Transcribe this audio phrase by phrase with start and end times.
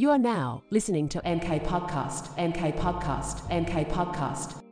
[0.00, 4.67] You are now listening to MK Podcast, MK Podcast, MK Podcast.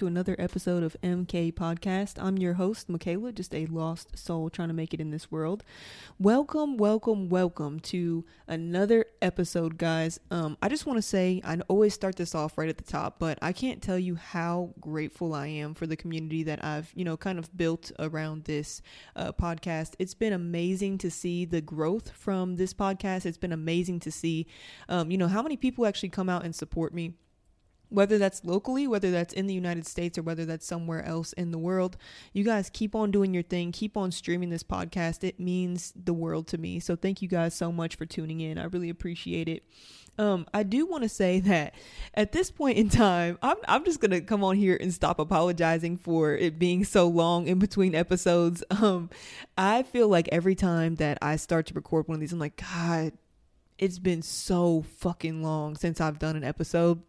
[0.00, 2.14] To another episode of MK Podcast.
[2.18, 5.62] I'm your host, Michaela, just a lost soul trying to make it in this world.
[6.18, 10.18] Welcome, welcome, welcome to another episode, guys.
[10.30, 13.18] Um, I just want to say, I always start this off right at the top,
[13.18, 17.04] but I can't tell you how grateful I am for the community that I've, you
[17.04, 18.80] know, kind of built around this
[19.16, 19.96] uh, podcast.
[19.98, 23.26] It's been amazing to see the growth from this podcast.
[23.26, 24.46] It's been amazing to see,
[24.88, 27.16] um, you know, how many people actually come out and support me
[27.90, 31.50] whether that's locally, whether that's in the United States, or whether that's somewhere else in
[31.50, 31.96] the world,
[32.32, 33.72] you guys keep on doing your thing.
[33.72, 35.22] Keep on streaming this podcast.
[35.22, 36.80] It means the world to me.
[36.80, 38.58] So thank you guys so much for tuning in.
[38.58, 39.64] I really appreciate it.
[40.18, 41.74] Um, I do want to say that
[42.14, 45.18] at this point in time, I'm, I'm just going to come on here and stop
[45.18, 48.64] apologizing for it being so long in between episodes.
[48.80, 49.10] Um,
[49.58, 52.56] I feel like every time that I start to record one of these, I'm like,
[52.56, 53.12] God,
[53.78, 57.02] it's been so fucking long since I've done an episode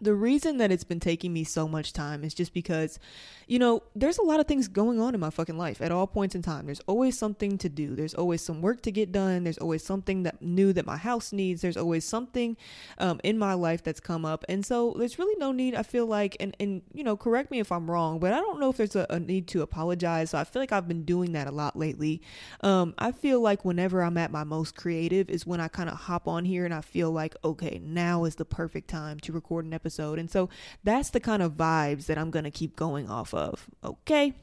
[0.00, 2.98] the reason that it's been taking me so much time is just because,
[3.46, 6.06] you know, there's a lot of things going on in my fucking life at all
[6.06, 6.66] points in time.
[6.66, 7.96] There's always something to do.
[7.96, 9.44] There's always some work to get done.
[9.44, 11.62] There's always something that new that my house needs.
[11.62, 12.56] There's always something
[12.98, 14.44] um, in my life that's come up.
[14.48, 17.58] And so there's really no need, I feel like, and, and you know, correct me
[17.58, 20.30] if I'm wrong, but I don't know if there's a, a need to apologize.
[20.30, 22.22] So I feel like I've been doing that a lot lately.
[22.60, 25.96] Um, I feel like whenever I'm at my most creative is when I kind of
[25.96, 29.64] hop on here and I feel like, okay, now is the perfect time to record
[29.64, 30.18] an episode episode.
[30.18, 30.50] And so
[30.84, 33.66] that's the kind of vibes that I'm going to keep going off of.
[33.82, 34.34] Okay.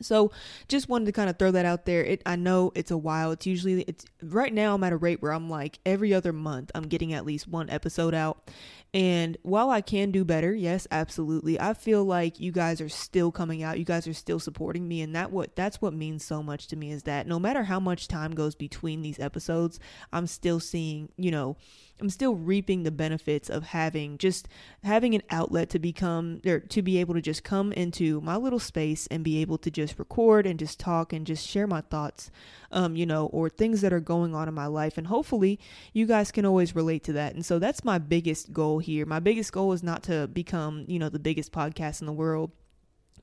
[0.00, 0.30] So
[0.68, 2.04] just wanted to kind of throw that out there.
[2.04, 3.32] It I know it's a while.
[3.32, 6.70] It's usually it's right now I'm at a rate where I'm like every other month
[6.74, 8.50] I'm getting at least one episode out.
[8.92, 11.58] And while I can do better, yes, absolutely.
[11.58, 13.78] I feel like you guys are still coming out.
[13.78, 16.76] You guys are still supporting me and that what that's what means so much to
[16.76, 19.80] me is that no matter how much time goes between these episodes,
[20.12, 21.56] I'm still seeing, you know,
[22.00, 24.48] I'm still reaping the benefits of having just
[24.84, 28.58] having an outlet to become or to be able to just come into my little
[28.58, 32.30] space and be able to just record and just talk and just share my thoughts,
[32.70, 34.98] um, you know, or things that are going on in my life.
[34.98, 35.58] And hopefully
[35.92, 37.34] you guys can always relate to that.
[37.34, 39.06] And so that's my biggest goal here.
[39.06, 42.50] My biggest goal is not to become, you know, the biggest podcast in the world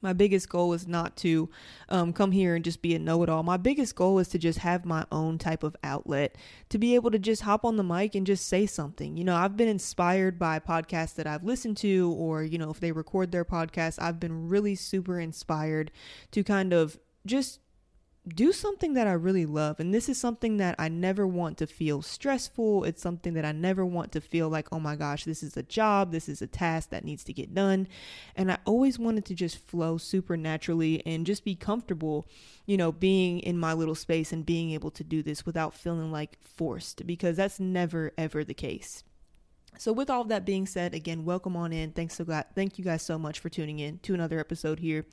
[0.04, 1.50] my biggest goal is not to
[1.90, 3.42] um, come here and just be a know it all.
[3.42, 6.36] My biggest goal is to just have my own type of outlet,
[6.70, 9.18] to be able to just hop on the mic and just say something.
[9.18, 12.80] You know, I've been inspired by podcasts that I've listened to, or, you know, if
[12.80, 15.92] they record their podcast, I've been really super inspired
[16.32, 17.60] to kind of just
[18.28, 19.80] do something that I really love.
[19.80, 22.86] And this is something that I never want to feel stressful.
[22.86, 25.64] It's something that I never want to feel like, oh my gosh, this is a
[25.64, 27.88] job, this is a task that needs to get done.
[28.36, 32.26] And I always wanted to just flow supernaturally and just be comfortable,
[32.66, 36.12] you know, being in my little space and being able to do this without feeling
[36.12, 39.04] like forced because that's never ever the case.
[39.78, 41.92] So, with all that being said, again, welcome on in.
[41.92, 45.06] Thanks so God, thank you guys so much for tuning in to another episode here.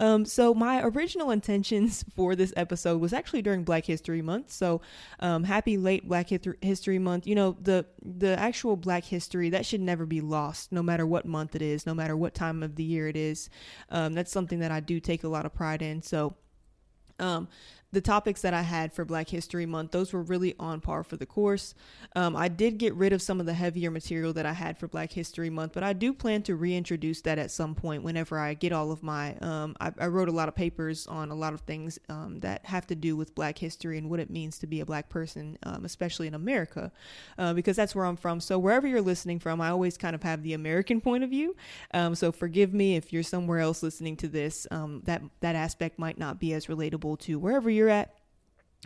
[0.00, 4.50] Um, so, my original intentions for this episode was actually during Black History Month.
[4.50, 4.80] So,
[5.20, 6.28] um, happy late Black
[6.60, 7.26] History Month.
[7.26, 11.26] You know, the the actual Black history that should never be lost, no matter what
[11.26, 13.50] month it is, no matter what time of the year it is.
[13.90, 16.02] Um, that's something that I do take a lot of pride in.
[16.02, 16.34] So,
[17.18, 17.48] um,
[17.90, 21.16] the topics that I had for Black History Month, those were really on par for
[21.16, 21.74] the course.
[22.14, 24.88] Um, I did get rid of some of the heavier material that I had for
[24.88, 28.52] Black History Month, but I do plan to reintroduce that at some point whenever I
[28.52, 29.36] get all of my.
[29.38, 32.66] Um, I, I, wrote a lot of papers on a lot of things um, that
[32.66, 35.56] have to do with Black history and what it means to be a Black person,
[35.62, 36.92] um, especially in America,
[37.38, 38.40] uh, because that's where I'm from.
[38.40, 41.56] So wherever you're listening from, I always kind of have the American point of view.
[41.94, 44.66] Um, so forgive me if you're somewhere else listening to this.
[44.70, 48.17] Um, that that aspect might not be as relatable to wherever you're at.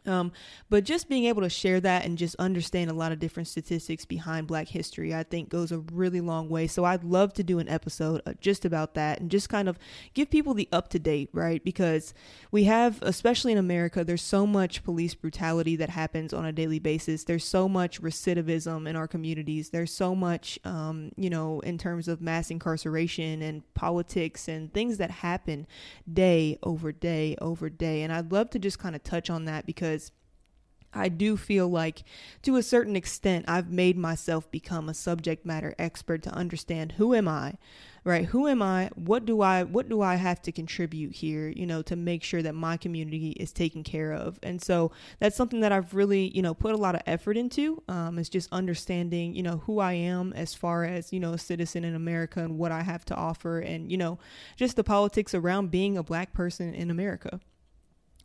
[0.05, 0.33] Um,
[0.69, 4.05] but just being able to share that and just understand a lot of different statistics
[4.05, 6.67] behind Black history, I think goes a really long way.
[6.67, 9.79] So I'd love to do an episode uh, just about that and just kind of
[10.15, 11.62] give people the up to date, right?
[11.62, 12.15] Because
[12.50, 16.81] we have, especially in America, there's so much police brutality that happens on a daily
[16.81, 17.25] basis.
[17.25, 19.71] There's so much recidivism in our communities.
[19.71, 24.99] There's so much, um, you know, in terms of mass incarceration and politics and things
[24.99, 25.67] that happen
[26.12, 28.03] day over day over day.
[28.03, 30.12] And I'd love to just kind of touch on that because because
[30.94, 32.05] I do feel like
[32.43, 37.14] to a certain extent I've made myself become a subject matter expert to understand who
[37.14, 37.55] am I,
[38.05, 38.26] right?
[38.26, 38.90] Who am I?
[38.94, 42.43] What do I what do I have to contribute here, you know, to make sure
[42.43, 44.38] that my community is taken care of?
[44.44, 47.82] And so that's something that I've really, you know, put a lot of effort into.
[47.88, 51.38] Um, is just understanding, you know, who I am as far as, you know, a
[51.38, 54.20] citizen in America and what I have to offer and, you know,
[54.56, 57.40] just the politics around being a black person in America.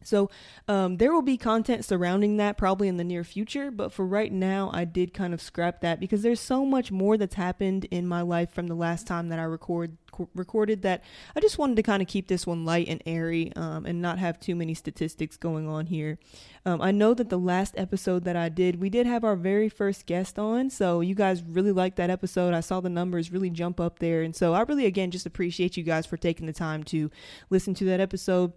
[0.08, 0.30] So
[0.68, 4.32] um, there will be content surrounding that probably in the near future, but for right
[4.32, 8.08] now, I did kind of scrap that because there's so much more that's happened in
[8.08, 9.98] my life from the last time that I record
[10.34, 11.04] recorded that
[11.36, 14.18] I just wanted to kind of keep this one light and airy um, and not
[14.18, 16.18] have too many statistics going on here.
[16.66, 19.70] Um, I know that the last episode that I did, we did have our very
[19.70, 22.54] first guest on, so you guys really liked that episode.
[22.54, 25.78] I saw the numbers really jump up there, and so I really again just appreciate
[25.78, 27.12] you guys for taking the time to
[27.50, 28.54] listen to that episode.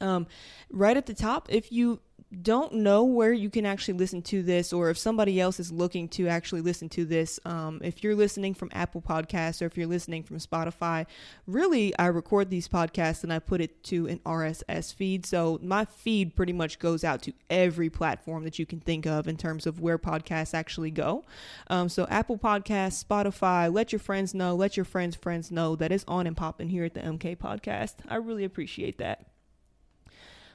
[0.00, 0.26] Um,
[0.70, 2.00] right at the top, if you
[2.42, 6.08] don't know where you can actually listen to this, or if somebody else is looking
[6.08, 9.86] to actually listen to this, um, if you're listening from Apple Podcasts or if you're
[9.86, 11.06] listening from Spotify,
[11.46, 15.26] really, I record these podcasts and I put it to an RSS feed.
[15.26, 19.28] So my feed pretty much goes out to every platform that you can think of
[19.28, 21.24] in terms of where podcasts actually go.
[21.68, 25.92] Um, so Apple Podcasts, Spotify, let your friends know, let your friends' friends know that
[25.92, 27.94] it's on and popping here at the MK Podcast.
[28.08, 29.33] I really appreciate that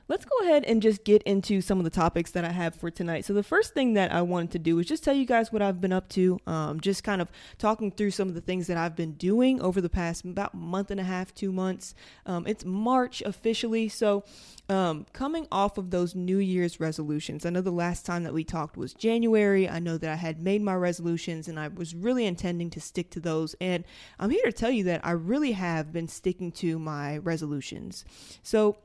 [0.10, 2.90] let's go ahead and just get into some of the topics that I have for
[2.90, 3.26] tonight.
[3.26, 5.62] So, the first thing that I wanted to do is just tell you guys what
[5.62, 8.76] I've been up to, um, just kind of talking through some of the things that
[8.76, 11.94] I've been doing over the past about month and a half, two months.
[12.26, 13.88] Um, it's March officially.
[13.88, 14.26] So,
[14.68, 18.44] um, coming off of those New Year's resolutions, I know the last time that we
[18.44, 19.70] talked was January.
[19.70, 23.12] I know that I had made my resolutions and I was really intending to stick
[23.12, 23.56] to those.
[23.62, 23.84] And
[24.18, 28.06] I'm here to tell you that I really have been sticking to my resolutions.
[28.42, 28.78] So,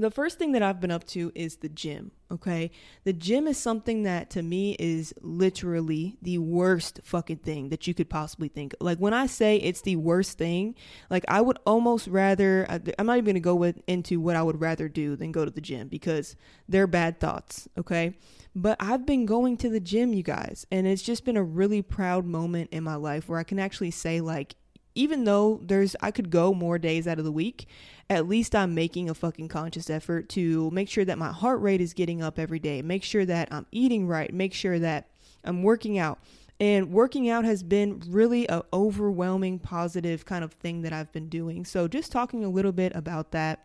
[0.00, 2.12] the first thing that I've been up to is the gym.
[2.32, 2.70] Okay.
[3.04, 7.94] The gym is something that to me is literally the worst fucking thing that you
[7.94, 8.74] could possibly think.
[8.80, 10.76] Like when I say it's the worst thing,
[11.10, 12.66] like I would almost rather,
[12.98, 15.44] I'm not even going to go with, into what I would rather do than go
[15.44, 16.36] to the gym because
[16.68, 17.68] they're bad thoughts.
[17.76, 18.16] Okay.
[18.54, 21.82] But I've been going to the gym, you guys, and it's just been a really
[21.82, 24.56] proud moment in my life where I can actually say, like,
[25.00, 27.66] even though there's I could go more days out of the week,
[28.10, 31.80] at least I'm making a fucking conscious effort to make sure that my heart rate
[31.80, 35.08] is getting up every day, make sure that I'm eating right, make sure that
[35.42, 36.18] I'm working out.
[36.60, 41.30] And working out has been really a overwhelming positive kind of thing that I've been
[41.30, 41.64] doing.
[41.64, 43.64] So just talking a little bit about that.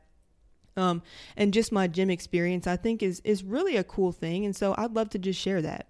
[0.77, 1.01] Um,
[1.35, 4.75] and just my gym experience, I think is is really a cool thing, and so
[4.77, 5.87] I'd love to just share that.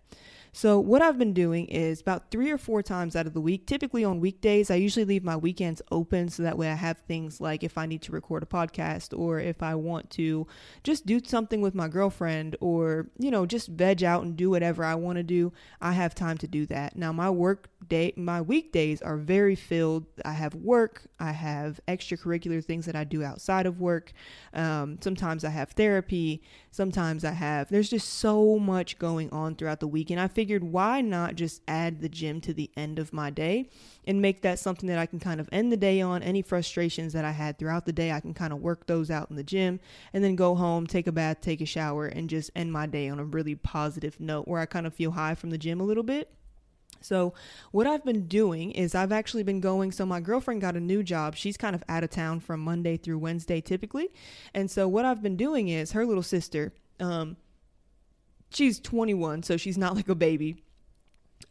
[0.58, 3.68] So, what I've been doing is about three or four times out of the week,
[3.68, 7.42] typically on weekdays, I usually leave my weekends open so that way I have things
[7.42, 10.48] like if I need to record a podcast or if I want to
[10.82, 14.86] just do something with my girlfriend or, you know, just veg out and do whatever
[14.86, 16.96] I want to do, I have time to do that.
[16.96, 20.06] Now, my work day, my weekdays are very filled.
[20.24, 24.14] I have work, I have extracurricular things that I do outside of work.
[24.54, 26.44] Um, sometimes I have therapy,
[26.76, 30.10] sometimes I have, there's just so much going on throughout the week.
[30.10, 33.70] And I figured why not just add the gym to the end of my day
[34.06, 36.22] and make that something that I can kind of end the day on.
[36.22, 39.30] Any frustrations that I had throughout the day, I can kind of work those out
[39.30, 39.80] in the gym
[40.14, 43.08] and then go home, take a bath, take a shower, and just end my day
[43.08, 45.86] on a really positive note where I kind of feel high from the gym a
[45.86, 46.30] little bit.
[47.06, 47.34] So,
[47.72, 49.92] what I've been doing is I've actually been going.
[49.92, 51.36] So, my girlfriend got a new job.
[51.36, 54.10] She's kind of out of town from Monday through Wednesday typically.
[54.54, 57.38] And so, what I've been doing is her little sister, um,
[58.50, 60.65] she's 21, so she's not like a baby.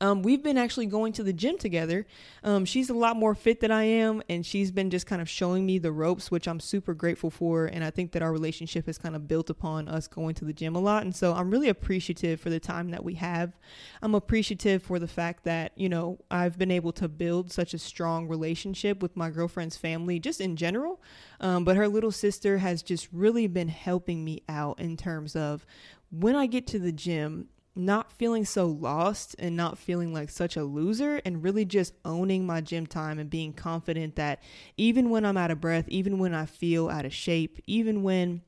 [0.00, 2.06] Um, we've been actually going to the gym together.
[2.42, 5.28] Um, she's a lot more fit than I am, and she's been just kind of
[5.28, 7.66] showing me the ropes, which I'm super grateful for.
[7.66, 10.52] And I think that our relationship is kind of built upon us going to the
[10.52, 11.04] gym a lot.
[11.04, 13.56] And so I'm really appreciative for the time that we have.
[14.02, 17.78] I'm appreciative for the fact that, you know, I've been able to build such a
[17.78, 21.00] strong relationship with my girlfriend's family, just in general.
[21.40, 25.64] Um, but her little sister has just really been helping me out in terms of
[26.10, 30.56] when I get to the gym, not feeling so lost and not feeling like such
[30.56, 34.40] a loser and really just owning my gym time and being confident that
[34.76, 38.42] even when I'm out of breath, even when I feel out of shape, even when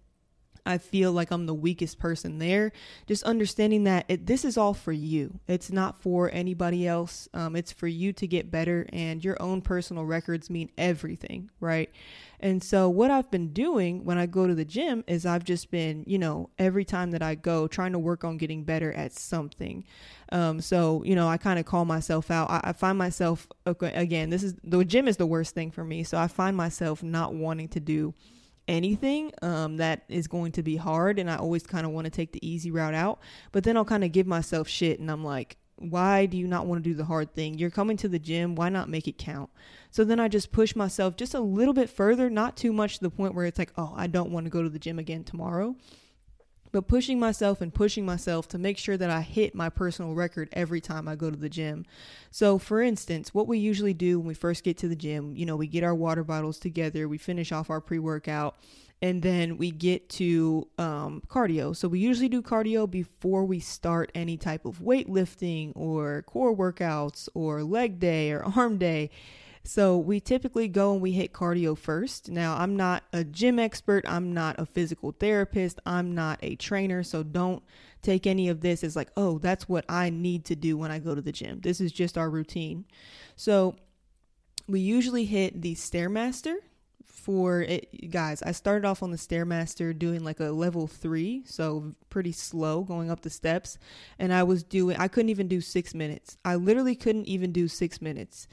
[0.66, 2.72] I feel like I'm the weakest person there.
[3.06, 5.38] Just understanding that it, this is all for you.
[5.46, 7.28] It's not for anybody else.
[7.32, 11.90] Um, it's for you to get better, and your own personal records mean everything, right?
[12.40, 15.70] And so, what I've been doing when I go to the gym is I've just
[15.70, 19.12] been, you know, every time that I go, trying to work on getting better at
[19.12, 19.84] something.
[20.32, 22.50] Um, so, you know, I kind of call myself out.
[22.50, 25.84] I, I find myself, okay, again, this is the gym is the worst thing for
[25.84, 26.04] me.
[26.04, 28.12] So, I find myself not wanting to do
[28.68, 32.10] anything um, that is going to be hard and i always kind of want to
[32.10, 33.20] take the easy route out
[33.52, 36.66] but then i'll kind of give myself shit and i'm like why do you not
[36.66, 37.58] want to do the hard thing?
[37.58, 39.50] You're coming to the gym why not make it count?
[39.90, 43.02] So then i just push myself just a little bit further not too much to
[43.02, 45.24] the point where it's like oh i don't want to go to the gym again
[45.24, 45.74] tomorrow
[46.76, 50.50] but pushing myself and pushing myself to make sure that I hit my personal record
[50.52, 51.86] every time I go to the gym.
[52.30, 55.46] So, for instance, what we usually do when we first get to the gym, you
[55.46, 58.58] know, we get our water bottles together, we finish off our pre workout,
[59.00, 61.74] and then we get to um, cardio.
[61.74, 67.26] So, we usually do cardio before we start any type of weightlifting or core workouts
[67.32, 69.08] or leg day or arm day.
[69.66, 72.30] So we typically go and we hit cardio first.
[72.30, 77.02] Now, I'm not a gym expert, I'm not a physical therapist, I'm not a trainer,
[77.02, 77.64] so don't
[78.00, 81.00] take any of this as like, oh, that's what I need to do when I
[81.00, 81.60] go to the gym.
[81.60, 82.84] This is just our routine.
[83.34, 83.74] So
[84.68, 86.56] we usually hit the Stairmaster
[87.16, 91.94] for it guys i started off on the stairmaster doing like a level three so
[92.10, 93.78] pretty slow going up the steps
[94.18, 97.66] and i was doing i couldn't even do six minutes i literally couldn't even do
[97.68, 98.46] six minutes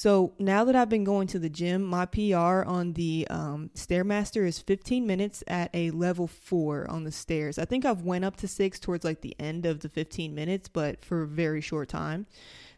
[0.00, 4.46] so now that I've been going to the gym, my PR on the um, Stairmaster
[4.46, 7.58] is 15 minutes at a level four on the stairs.
[7.58, 10.70] I think I've went up to six towards like the end of the 15 minutes,
[10.70, 12.26] but for a very short time.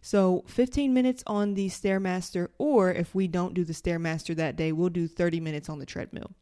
[0.04, 4.72] So 15 minutes on the Stairmaster, or if we don't do the Stairmaster that day,
[4.72, 6.32] we'll do 30 minutes on the treadmill.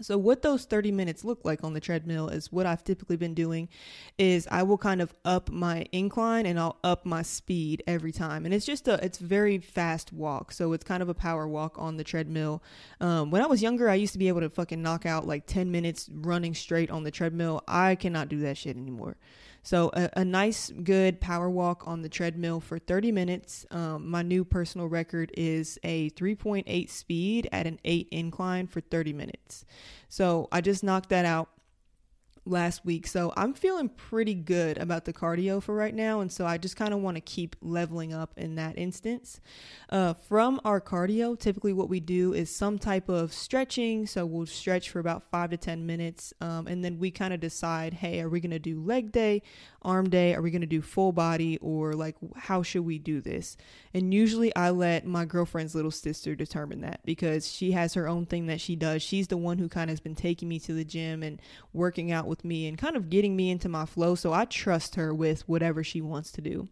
[0.00, 3.32] So what those 30 minutes look like on the treadmill is what I've typically been
[3.32, 3.68] doing
[4.18, 8.44] is I will kind of up my incline and I'll up my speed every time.
[8.44, 10.50] And it's just a it's very fast walk.
[10.50, 12.60] So it's kind of a power walk on the treadmill.
[13.00, 15.46] Um, when I was younger, I used to be able to fucking knock out like
[15.46, 17.62] 10 minutes running straight on the treadmill.
[17.68, 19.16] I cannot do that shit anymore.
[19.64, 23.64] So a, a, nice, good power walk on the treadmill for 30 minutes.
[23.70, 29.14] Um, my new personal record is a 3.8 speed at an 8 incline for 30
[29.14, 29.64] minutes.
[30.10, 31.48] So I just knocked that out
[32.46, 33.06] last week.
[33.06, 36.20] So I'm feeling pretty good about the cardio for right now.
[36.20, 39.40] And so I just kind of want to keep leveling up in that instance.
[39.88, 44.06] Uh, from our cardio, typically what we do is some type of stretching.
[44.06, 46.34] So we'll stretch for about five to 10 minutes.
[46.40, 49.42] Um, and then we kind of decide hey, are we going to do leg day,
[49.82, 50.34] arm day?
[50.34, 51.58] Are we going to do full body?
[51.58, 53.56] Or like, how should we do this?
[53.94, 58.26] And usually I let my girlfriend's little sister determine that because she has her own
[58.26, 59.02] thing that she does.
[59.02, 61.40] She's the one who kind of has been taking me to the gym and
[61.72, 64.14] working out with me and kind of getting me into my flow.
[64.14, 66.68] So I trust her with whatever she wants to do.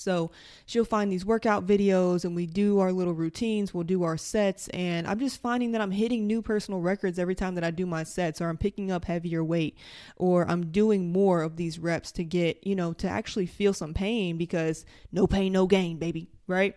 [0.00, 0.30] So
[0.64, 4.68] she'll find these workout videos and we do our little routines, we'll do our sets.
[4.68, 7.86] And I'm just finding that I'm hitting new personal records every time that I do
[7.86, 9.76] my sets, or I'm picking up heavier weight,
[10.16, 13.92] or I'm doing more of these reps to get, you know, to actually feel some
[13.92, 16.76] pain because no pain, no gain, baby, right?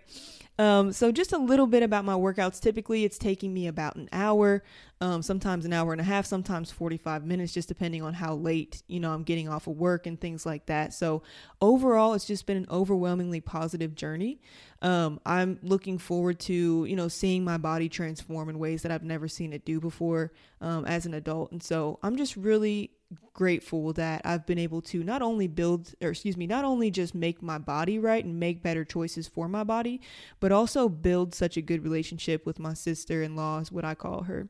[0.59, 2.59] Um, so just a little bit about my workouts.
[2.59, 4.63] Typically, it's taking me about an hour,
[5.01, 8.83] um, sometimes an hour and a half, sometimes 45 minutes, just depending on how late,
[8.87, 10.93] you know, I'm getting off of work and things like that.
[10.93, 11.23] So
[11.59, 14.39] overall, it's just been an overwhelmingly positive journey.
[14.81, 19.03] Um, I'm looking forward to, you know, seeing my body transform in ways that I've
[19.03, 21.51] never seen it do before um, as an adult.
[21.51, 22.91] And so I'm just really
[23.33, 27.15] grateful that I've been able to not only build, or excuse me, not only just
[27.15, 30.01] make my body right and make better choices for my body,
[30.39, 33.95] but also build such a good relationship with my sister in law, is what I
[33.95, 34.47] call her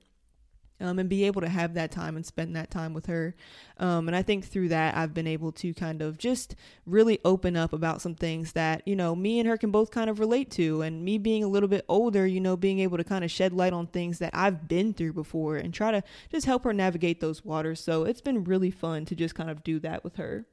[0.84, 3.34] um, and be able to have that time and spend that time with her.
[3.78, 7.56] Um, and I think through that, I've been able to kind of just really open
[7.56, 10.52] up about some things that, you know, me and her can both kind of relate
[10.52, 10.82] to.
[10.82, 13.54] And me being a little bit older, you know, being able to kind of shed
[13.54, 17.22] light on things that I've been through before and try to just help her navigate
[17.22, 17.80] those waters.
[17.80, 20.46] So it's been really fun to just kind of do that with her.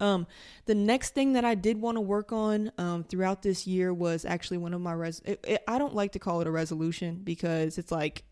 [0.00, 0.26] Um,
[0.66, 4.24] the next thing that I did want to work on um, throughout this year was
[4.24, 5.22] actually one of my res.
[5.24, 8.24] It, it, I don't like to call it a resolution because it's like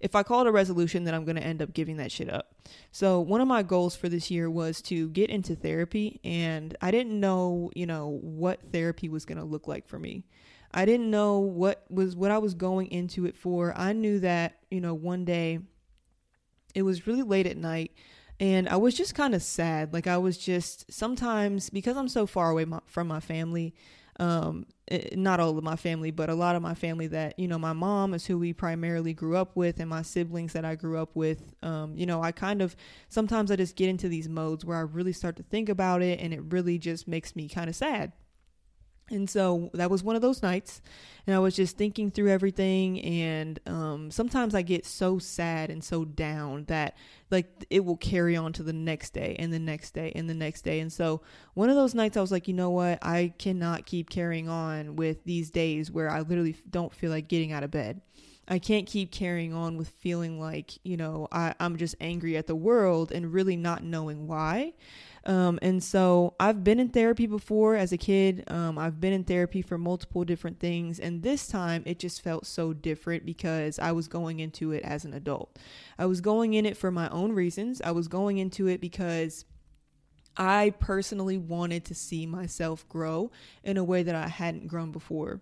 [0.00, 2.32] if I call it a resolution, then I'm going to end up giving that shit
[2.32, 2.54] up.
[2.92, 6.90] So, one of my goals for this year was to get into therapy, and I
[6.90, 10.24] didn't know, you know, what therapy was going to look like for me.
[10.72, 13.72] I didn't know what was what I was going into it for.
[13.76, 15.60] I knew that, you know, one day
[16.74, 17.92] it was really late at night
[18.40, 19.92] and I was just kind of sad.
[19.92, 23.74] Like I was just sometimes because I'm so far away my, from my family,
[24.20, 27.38] um, it, eh, not all of my family, but a lot of my family that,
[27.38, 30.64] you know, my mom is who we primarily grew up with and my siblings that
[30.64, 31.54] I grew up with.
[31.62, 32.76] Um, you know, I kind of
[33.08, 36.20] sometimes I just get into these modes where I really start to think about it
[36.20, 38.12] and it really just makes me kind of sad
[39.10, 40.80] and so that was one of those nights.
[41.26, 43.00] And I was just thinking through everything.
[43.02, 46.96] And um, sometimes I get so sad and so down that
[47.30, 50.34] like it will carry on to the next day and the next day and the
[50.34, 50.80] next day.
[50.80, 51.20] And so
[51.54, 52.98] one of those nights I was like, you know what?
[53.02, 57.52] I cannot keep carrying on with these days where I literally don't feel like getting
[57.52, 58.00] out of bed.
[58.46, 62.46] I can't keep carrying on with feeling like, you know, I, I'm just angry at
[62.46, 64.74] the world and really not knowing why.
[65.26, 68.44] Um, and so I've been in therapy before as a kid.
[68.48, 70.98] Um, I've been in therapy for multiple different things.
[70.98, 75.04] And this time it just felt so different because I was going into it as
[75.04, 75.58] an adult.
[75.98, 77.80] I was going in it for my own reasons.
[77.82, 79.44] I was going into it because
[80.36, 83.30] I personally wanted to see myself grow
[83.62, 85.40] in a way that I hadn't grown before.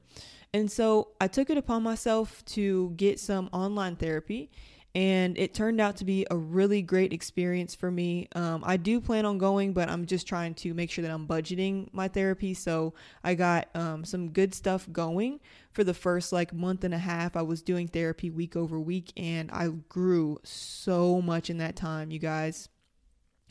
[0.55, 4.51] And so I took it upon myself to get some online therapy
[4.95, 8.29] and it turned out to be a really great experience for me.
[8.35, 11.27] Um, I do plan on going, but I'm just trying to make sure that I'm
[11.27, 12.53] budgeting my therapy.
[12.53, 12.93] So
[13.25, 15.41] I got um, some good stuff going
[15.73, 17.37] for the first like month and a half.
[17.37, 22.11] I was doing therapy week over week, and I grew so much in that time,
[22.11, 22.69] you guys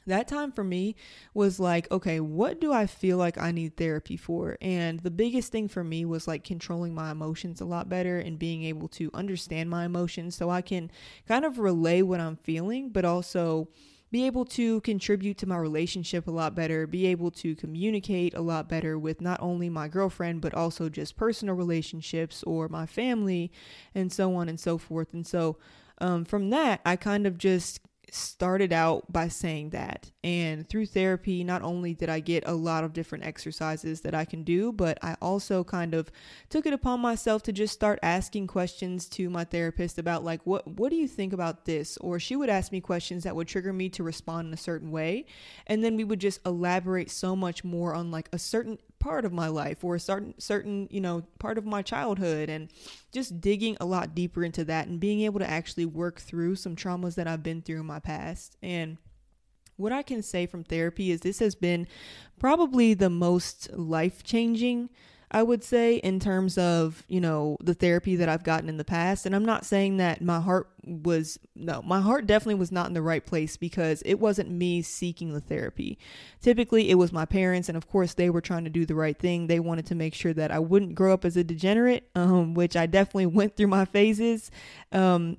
[0.07, 0.95] that time for me
[1.33, 4.57] was like, okay, what do I feel like I need therapy for?
[4.61, 8.39] And the biggest thing for me was like controlling my emotions a lot better and
[8.39, 10.91] being able to understand my emotions so I can
[11.27, 13.67] kind of relay what I'm feeling, but also
[14.11, 18.41] be able to contribute to my relationship a lot better, be able to communicate a
[18.41, 23.51] lot better with not only my girlfriend, but also just personal relationships or my family,
[23.95, 25.13] and so on and so forth.
[25.13, 25.57] And so,
[25.99, 27.79] um, from that, I kind of just
[28.13, 30.11] started out by saying that.
[30.21, 34.25] And through therapy, not only did I get a lot of different exercises that I
[34.25, 36.11] can do, but I also kind of
[36.49, 40.67] took it upon myself to just start asking questions to my therapist about like what
[40.67, 41.97] what do you think about this?
[41.97, 44.91] Or she would ask me questions that would trigger me to respond in a certain
[44.91, 45.25] way.
[45.65, 49.33] And then we would just elaborate so much more on like a certain part of
[49.33, 52.69] my life or a certain certain you know part of my childhood and
[53.11, 56.75] just digging a lot deeper into that and being able to actually work through some
[56.75, 58.55] traumas that I've been through in my past.
[58.61, 58.97] And
[59.75, 61.87] what I can say from therapy is this has been
[62.39, 64.89] probably the most life changing
[65.33, 68.83] I would say, in terms of, you know, the therapy that I've gotten in the
[68.83, 69.25] past.
[69.25, 72.93] And I'm not saying that my heart was, no, my heart definitely was not in
[72.93, 75.97] the right place because it wasn't me seeking the therapy.
[76.41, 77.69] Typically, it was my parents.
[77.69, 79.47] And of course, they were trying to do the right thing.
[79.47, 82.75] They wanted to make sure that I wouldn't grow up as a degenerate, um, which
[82.75, 84.51] I definitely went through my phases.
[84.91, 85.37] Um,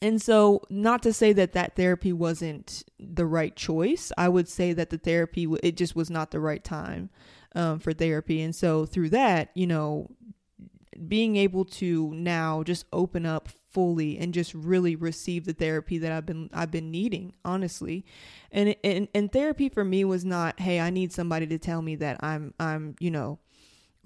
[0.00, 4.72] and so, not to say that that therapy wasn't the right choice, I would say
[4.72, 7.10] that the therapy, it just was not the right time
[7.54, 8.42] um, for therapy.
[8.42, 10.10] And so through that, you know,
[11.06, 16.10] being able to now just open up fully and just really receive the therapy that
[16.10, 18.04] I've been I've been needing honestly
[18.50, 21.94] and and and therapy for me was not hey I need somebody to tell me
[21.96, 23.38] that I'm I'm you know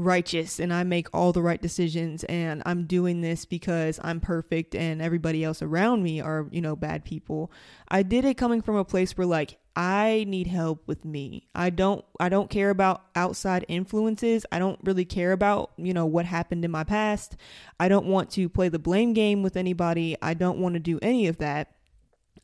[0.03, 4.75] righteous and I make all the right decisions and I'm doing this because I'm perfect
[4.75, 7.51] and everybody else around me are, you know, bad people.
[7.89, 11.49] I did it coming from a place where like I need help with me.
[11.55, 14.45] I don't I don't care about outside influences.
[14.53, 17.37] I don't really care about, you know, what happened in my past.
[17.81, 20.17] I don't want to play the blame game with anybody.
[20.21, 21.73] I don't want to do any of that.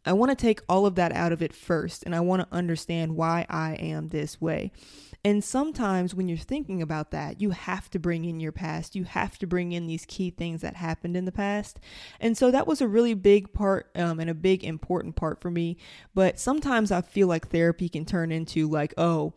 [0.06, 2.56] I want to take all of that out of it first and I want to
[2.56, 4.72] understand why I am this way.
[5.24, 8.94] And sometimes when you're thinking about that, you have to bring in your past.
[8.94, 11.81] You have to bring in these key things that happened in the past.
[12.20, 15.50] And so that was a really big part um, and a big important part for
[15.50, 15.76] me.
[16.14, 19.35] But sometimes I feel like therapy can turn into like, oh,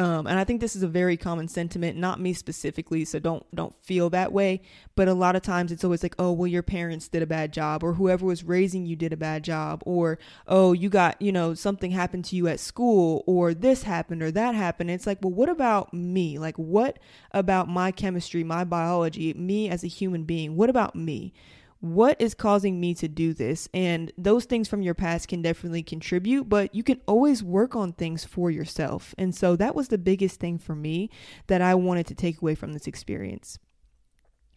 [0.00, 3.44] um, and I think this is a very common sentiment, not me specifically, so don't
[3.54, 4.62] don't feel that way.
[4.96, 7.52] But a lot of times it's always like, oh, well, your parents did a bad
[7.52, 11.32] job, or whoever was raising you did a bad job, or oh, you got you
[11.32, 14.90] know something happened to you at school, or this happened or that happened.
[14.90, 16.38] It's like, well, what about me?
[16.38, 16.98] Like, what
[17.32, 20.56] about my chemistry, my biology, me as a human being?
[20.56, 21.34] What about me?
[21.80, 23.68] What is causing me to do this?
[23.72, 27.92] And those things from your past can definitely contribute, but you can always work on
[27.92, 29.14] things for yourself.
[29.18, 31.10] And so that was the biggest thing for me
[31.46, 33.58] that I wanted to take away from this experience.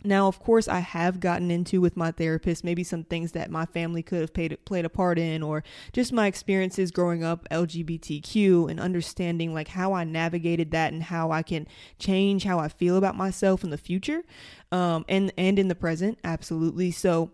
[0.04, 3.66] Now, of course, I have gotten into with my therapist maybe some things that my
[3.66, 5.63] family could have paid, played a part in, or
[5.94, 11.32] just my experiences growing up LGBTQ and understanding like how I navigated that and how
[11.32, 11.68] I can
[12.00, 14.24] change how I feel about myself in the future,
[14.72, 16.92] um, and and in the present, absolutely.
[16.92, 17.32] So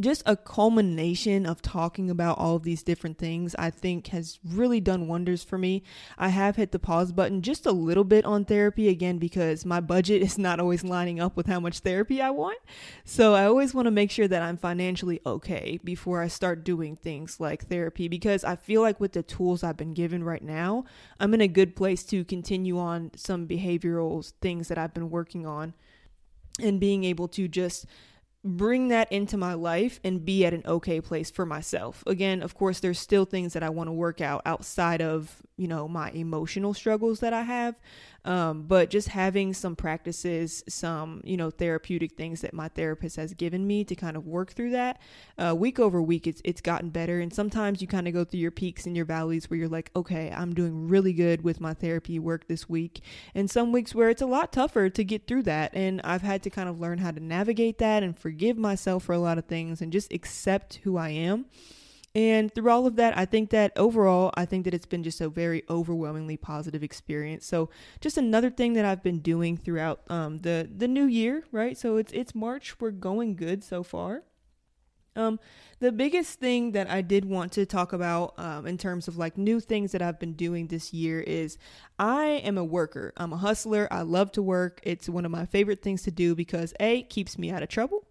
[0.00, 4.80] just a culmination of talking about all of these different things i think has really
[4.80, 5.82] done wonders for me.
[6.18, 9.80] I have hit the pause button just a little bit on therapy again because my
[9.80, 12.58] budget is not always lining up with how much therapy i want.
[13.04, 16.96] So i always want to make sure that i'm financially okay before i start doing
[16.96, 20.84] things like therapy because i feel like with the tools i've been given right now
[21.20, 25.46] i'm in a good place to continue on some behavioral things that i've been working
[25.46, 25.74] on
[26.60, 27.86] and being able to just
[28.44, 32.02] bring that into my life and be at an okay place for myself.
[32.06, 35.68] Again, of course, there's still things that I want to work out outside of, you
[35.68, 37.76] know, my emotional struggles that I have.
[38.24, 43.34] Um, but just having some practices, some, you know, therapeutic things that my therapist has
[43.34, 45.00] given me to kind of work through that.
[45.36, 47.20] Uh, week over week, it's, it's gotten better.
[47.20, 49.90] And sometimes you kind of go through your peaks and your valleys where you're like,
[49.96, 53.00] okay, I'm doing really good with my therapy work this week.
[53.34, 55.74] And some weeks where it's a lot tougher to get through that.
[55.74, 59.12] And I've had to kind of learn how to navigate that and forgive myself for
[59.12, 61.46] a lot of things and just accept who I am.
[62.14, 65.20] And through all of that, I think that overall, I think that it's been just
[65.22, 67.46] a very overwhelmingly positive experience.
[67.46, 67.70] So,
[68.02, 71.76] just another thing that I've been doing throughout um, the the new year, right?
[71.76, 72.78] So it's it's March.
[72.78, 74.24] We're going good so far.
[75.14, 75.40] Um,
[75.78, 79.36] the biggest thing that I did want to talk about um, in terms of like
[79.36, 81.58] new things that I've been doing this year is
[81.98, 83.12] I am a worker.
[83.16, 83.88] I'm a hustler.
[83.90, 84.80] I love to work.
[84.84, 88.06] It's one of my favorite things to do because A, keeps me out of trouble,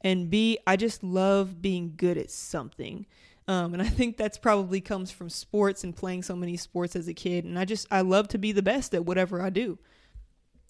[0.00, 3.06] and B, I just love being good at something.
[3.48, 7.06] Um, and I think that's probably comes from sports and playing so many sports as
[7.08, 7.44] a kid.
[7.44, 9.78] And I just, I love to be the best at whatever I do.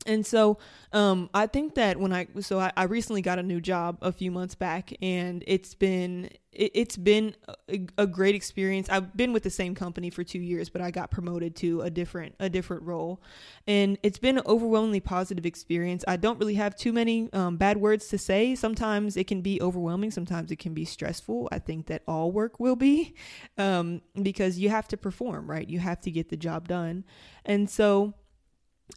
[0.07, 0.59] And so
[0.93, 4.13] um, I think that when I so I, I, recently got a new job a
[4.13, 7.35] few months back, and it's been it, has been
[7.69, 8.89] a, a, great experience.
[8.89, 11.91] I've been with the same company for two years, but I got promoted to a
[11.91, 13.21] different a different role,
[13.67, 16.05] and it's been an overwhelmingly positive experience.
[16.07, 18.55] I don't really have too many um, bad words to say.
[18.55, 20.13] Sometimes it can be overwhelming.
[20.13, 21.49] Sometimes it can be stressful.
[21.51, 23.15] I think that all work will be,
[23.59, 25.69] um, because you have to perform, right?
[25.69, 27.05] You have to get the job done,
[27.45, 28.15] and so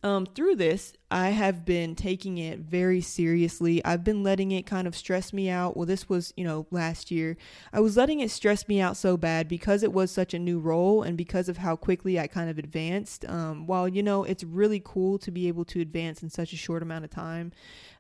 [0.04, 3.84] um, through this, I have been taking it very seriously.
[3.84, 5.76] I've been letting it kind of stress me out.
[5.76, 7.36] Well, this was, you know, last year.
[7.74, 10.60] I was letting it stress me out so bad because it was such a new
[10.60, 13.26] role and because of how quickly I kind of advanced.
[13.28, 16.58] Um, while, you know, it's really cool to be able to advance in such a
[16.58, 17.54] short amount of time,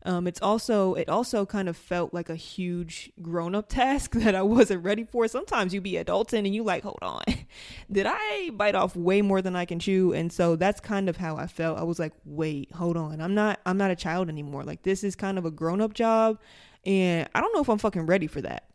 [0.03, 4.35] um, it's also, it also kind of felt like a huge grown up task that
[4.35, 5.27] I wasn't ready for.
[5.27, 7.23] Sometimes you be adulting and you like, hold on,
[7.91, 10.13] did I bite off way more than I can chew?
[10.13, 11.79] And so that's kind of how I felt.
[11.79, 13.21] I was like, wait, hold on.
[13.21, 14.63] I'm not I'm not a child anymore.
[14.63, 16.38] Like this is kind of a grown-up job
[16.85, 18.68] and I don't know if I'm fucking ready for that.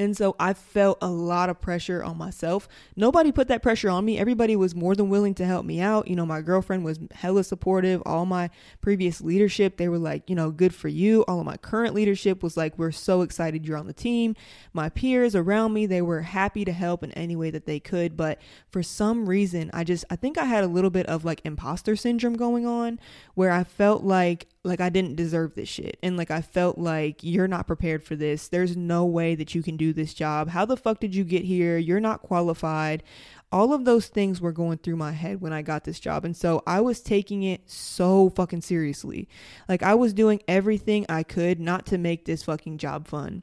[0.00, 2.68] And so I felt a lot of pressure on myself.
[2.94, 4.16] Nobody put that pressure on me.
[4.16, 6.06] Everybody was more than willing to help me out.
[6.06, 8.00] You know, my girlfriend was hella supportive.
[8.06, 8.48] All my
[8.80, 11.24] previous leadership, they were like, you know, good for you.
[11.26, 14.36] All of my current leadership was like, we're so excited you're on the team.
[14.72, 18.16] My peers around me, they were happy to help in any way that they could.
[18.16, 21.40] But for some reason, I just, I think I had a little bit of like
[21.42, 23.00] imposter syndrome going on
[23.34, 25.98] where I felt like like I didn't deserve this shit.
[26.02, 28.48] And like I felt like you're not prepared for this.
[28.48, 30.48] There's no way that you can do this job.
[30.48, 31.78] How the fuck did you get here?
[31.78, 33.02] You're not qualified.
[33.50, 36.24] All of those things were going through my head when I got this job.
[36.24, 39.28] And so I was taking it so fucking seriously.
[39.68, 43.42] Like I was doing everything I could not to make this fucking job fun.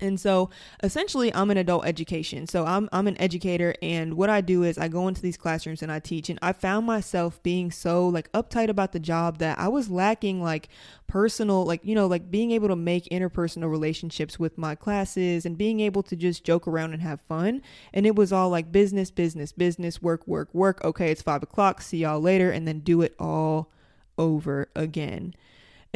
[0.00, 0.50] And so
[0.82, 2.46] essentially I'm an adult education.
[2.46, 5.82] So I'm I'm an educator and what I do is I go into these classrooms
[5.82, 9.58] and I teach and I found myself being so like uptight about the job that
[9.58, 10.68] I was lacking like
[11.06, 15.56] personal like you know like being able to make interpersonal relationships with my classes and
[15.56, 17.62] being able to just joke around and have fun.
[17.92, 20.84] And it was all like business, business, business, work, work, work.
[20.84, 23.70] Okay, it's five o'clock, see y'all later, and then do it all
[24.18, 25.34] over again.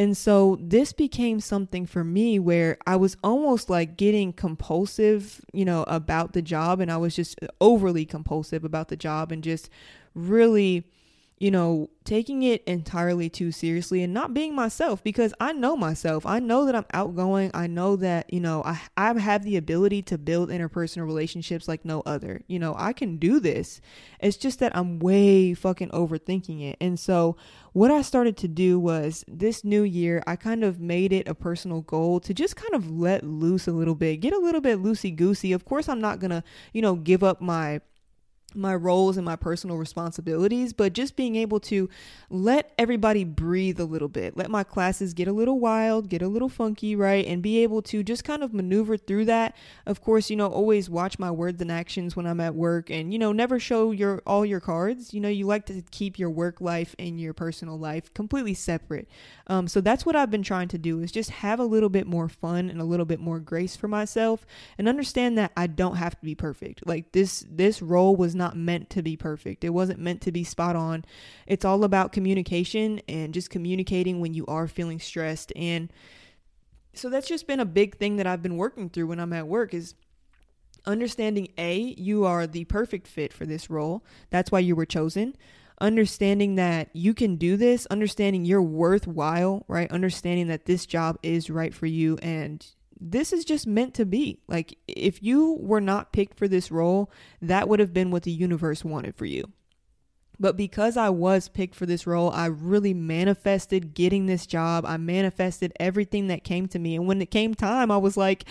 [0.01, 5.67] And so this became something for me where I was almost like getting compulsive, you
[5.67, 6.81] know, about the job.
[6.81, 9.69] And I was just overly compulsive about the job and just
[10.15, 10.87] really
[11.41, 16.27] you know, taking it entirely too seriously and not being myself because I know myself.
[16.27, 17.51] I know that I'm outgoing.
[17.55, 21.83] I know that, you know, I, I have the ability to build interpersonal relationships like
[21.83, 22.43] no other.
[22.47, 23.81] You know, I can do this.
[24.21, 26.77] It's just that I'm way fucking overthinking it.
[26.79, 27.39] And so,
[27.73, 31.35] what I started to do was this new year, I kind of made it a
[31.35, 34.83] personal goal to just kind of let loose a little bit, get a little bit
[34.83, 35.53] loosey goosey.
[35.53, 36.43] Of course, I'm not going to,
[36.75, 37.81] you know, give up my
[38.55, 41.89] my roles and my personal responsibilities, but just being able to
[42.29, 46.29] let everybody breathe a little bit, let my classes get a little wild, get a
[46.29, 47.27] little funky, right?
[47.27, 49.57] And be able to just kind of maneuver through that.
[49.87, 53.13] Of course, you know, always watch my words and actions when I'm at work and,
[53.13, 55.15] you know, never show your all your cards.
[55.15, 59.09] You know, you like to keep your work life and your personal life completely separate.
[59.47, 62.07] Um, so that's what I've been trying to do is just have a little bit
[62.07, 64.47] more fun and a little bit more grace for myself
[64.79, 66.87] and understand that I don't have to be perfect.
[66.87, 69.63] Like this this role was not meant to be perfect.
[69.63, 71.05] It wasn't meant to be spot on.
[71.47, 75.53] It's all about communication and just communicating when you are feeling stressed.
[75.55, 75.93] And
[76.95, 79.47] so that's just been a big thing that I've been working through when I'm at
[79.47, 79.95] work is
[80.87, 84.03] understanding A, you are the perfect fit for this role.
[84.31, 85.37] That's why you were chosen.
[85.81, 89.91] Understanding that you can do this, understanding you're worthwhile, right?
[89.91, 92.67] Understanding that this job is right for you and
[93.01, 94.41] this is just meant to be.
[94.47, 97.11] Like, if you were not picked for this role,
[97.41, 99.53] that would have been what the universe wanted for you.
[100.41, 104.87] But because I was picked for this role, I really manifested getting this job.
[104.87, 106.97] I manifested everything that came to me.
[106.97, 108.47] And when it came time, I was like,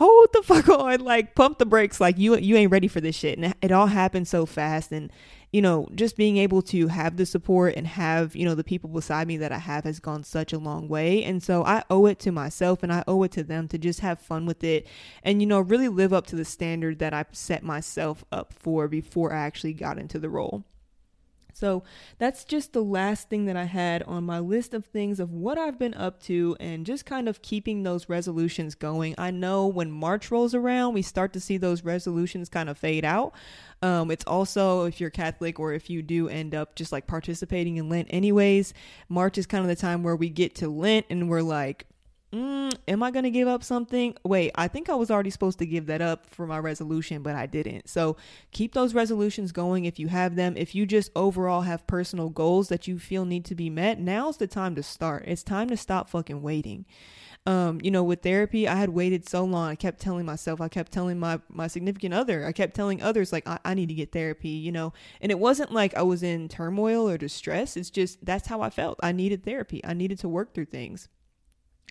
[0.00, 2.00] oh, hold the fuck on, like pump the brakes.
[2.00, 3.38] Like you you ain't ready for this shit.
[3.38, 4.90] And it all happened so fast.
[4.90, 5.12] And
[5.52, 8.90] you know, just being able to have the support and have, you know, the people
[8.90, 11.22] beside me that I have has gone such a long way.
[11.22, 14.00] And so I owe it to myself and I owe it to them to just
[14.00, 14.84] have fun with it
[15.22, 18.88] and, you know, really live up to the standard that I set myself up for
[18.88, 20.64] before I actually got into the role.
[21.54, 21.84] So
[22.18, 25.56] that's just the last thing that I had on my list of things of what
[25.56, 29.14] I've been up to and just kind of keeping those resolutions going.
[29.16, 33.04] I know when March rolls around, we start to see those resolutions kind of fade
[33.04, 33.34] out.
[33.82, 37.76] Um, it's also, if you're Catholic or if you do end up just like participating
[37.76, 38.74] in Lent, anyways,
[39.08, 41.86] March is kind of the time where we get to Lent and we're like,
[42.34, 44.16] mm, am I going to give up something?
[44.24, 47.34] Wait, I think I was already supposed to give that up for my resolution, but
[47.34, 47.88] I didn't.
[47.88, 48.16] So
[48.50, 50.56] keep those resolutions going if you have them.
[50.56, 54.38] If you just overall have personal goals that you feel need to be met, now's
[54.38, 55.24] the time to start.
[55.26, 56.84] It's time to stop fucking waiting.
[57.46, 59.68] Um, you know, with therapy, I had waited so long.
[59.68, 63.34] I kept telling myself, I kept telling my my significant other, I kept telling others
[63.34, 64.94] like I, I need to get therapy, you know.
[65.20, 67.76] And it wasn't like I was in turmoil or distress.
[67.76, 68.98] It's just that's how I felt.
[69.02, 69.84] I needed therapy.
[69.84, 71.08] I needed to work through things.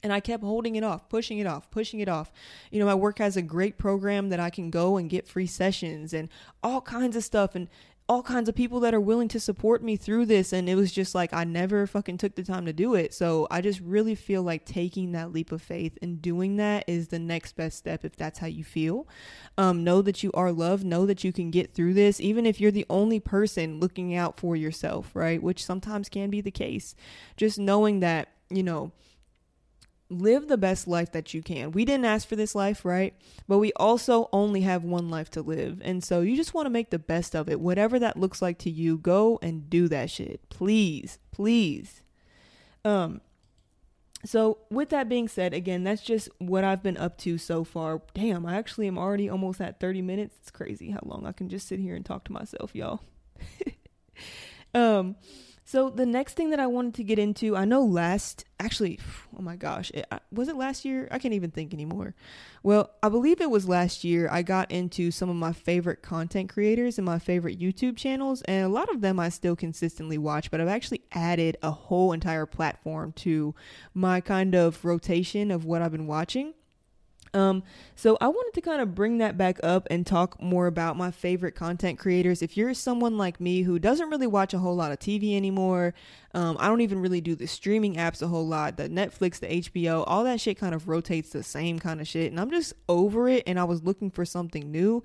[0.04, 2.32] And I kept holding it off, pushing it off, pushing it off.
[2.72, 5.48] You know, my work has a great program that I can go and get free
[5.48, 6.30] sessions and
[6.62, 7.70] all kinds of stuff and
[8.10, 10.52] all kinds of people that are willing to support me through this.
[10.52, 13.14] And it was just like, I never fucking took the time to do it.
[13.14, 17.08] So I just really feel like taking that leap of faith and doing that is
[17.08, 19.08] the next best step if that's how you feel.
[19.58, 22.60] Um, know that you are loved, know that you can get through this, even if
[22.60, 25.42] you're the only person looking out for yourself, right?
[25.42, 26.96] Which sometimes can be the case.
[27.38, 28.92] Just knowing that, you know,
[30.14, 31.72] live the best life that you can.
[31.72, 33.14] We didn't ask for this life, right?
[33.48, 35.82] But we also only have one life to live.
[35.84, 37.60] And so you just want to make the best of it.
[37.60, 40.48] Whatever that looks like to you, go and do that shit.
[40.50, 42.02] Please, please.
[42.86, 43.22] Um
[44.26, 48.02] so with that being said, again, that's just what I've been up to so far.
[48.14, 50.38] Damn, I actually am already almost at 30 minutes.
[50.40, 53.02] It's crazy how long I can just sit here and talk to myself, y'all.
[54.74, 55.16] um
[55.74, 59.00] so the next thing that I wanted to get into, I know last actually,
[59.36, 61.08] oh my gosh, it, uh, was it last year?
[61.10, 62.14] I can't even think anymore.
[62.62, 64.30] Well, I believe it was last year.
[64.32, 68.64] I got into some of my favorite content creators and my favorite YouTube channels, and
[68.64, 72.46] a lot of them I still consistently watch, but I've actually added a whole entire
[72.46, 73.56] platform to
[73.96, 76.54] my kind of rotation of what I've been watching.
[77.34, 77.64] Um,
[77.96, 81.10] so I wanted to kind of bring that back up and talk more about my
[81.10, 82.42] favorite content creators.
[82.42, 85.94] If you're someone like me who doesn't really watch a whole lot of TV anymore,
[86.34, 88.78] um, I don't even really do the streaming apps a whole lot.
[88.78, 92.32] The Netflix, the HBO, all that shit kind of rotates the same kind of shit,
[92.32, 93.44] and I'm just over it.
[93.48, 95.04] And I was looking for something new.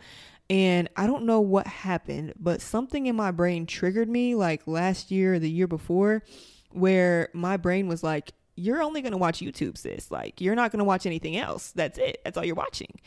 [0.51, 5.11] And I don't know what happened, but something in my brain triggered me like last
[5.11, 6.23] year or the year before
[6.71, 10.11] where my brain was like, you're only going to watch YouTube, sis.
[10.11, 11.73] Like, you're not going to watch anything else.
[11.73, 12.21] That's it.
[12.25, 13.01] That's all you're watching.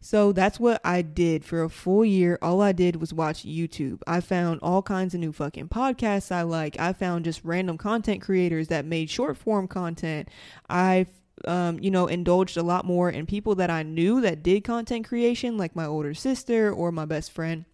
[0.00, 2.38] So that's what I did for a full year.
[2.42, 4.02] All I did was watch YouTube.
[4.06, 6.78] I found all kinds of new fucking podcasts I like.
[6.78, 10.28] I found just random content creators that made short form content.
[10.68, 11.06] I
[11.44, 15.06] um, you know, indulged a lot more in people that I knew that did content
[15.06, 17.66] creation, like my older sister or my best friend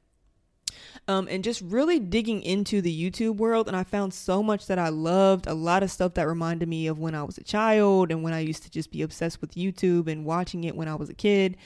[1.09, 3.69] um, and just really digging into the YouTube world.
[3.69, 6.87] And I found so much that I loved, a lot of stuff that reminded me
[6.87, 9.55] of when I was a child and when I used to just be obsessed with
[9.55, 11.57] YouTube and watching it when I was a kid.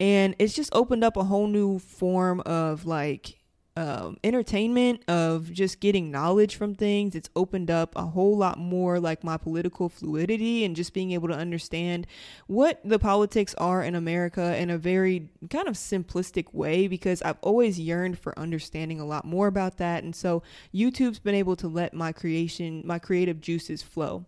[0.00, 3.38] And it's just opened up a whole new form of like
[3.74, 7.14] um, entertainment of just getting knowledge from things.
[7.14, 11.28] It's opened up a whole lot more like my political fluidity and just being able
[11.28, 12.06] to understand
[12.46, 17.38] what the politics are in America in a very kind of simplistic way because I've
[17.40, 20.04] always yearned for understanding a lot more about that.
[20.04, 20.42] And so
[20.74, 24.26] YouTube's been able to let my creation, my creative juices flow.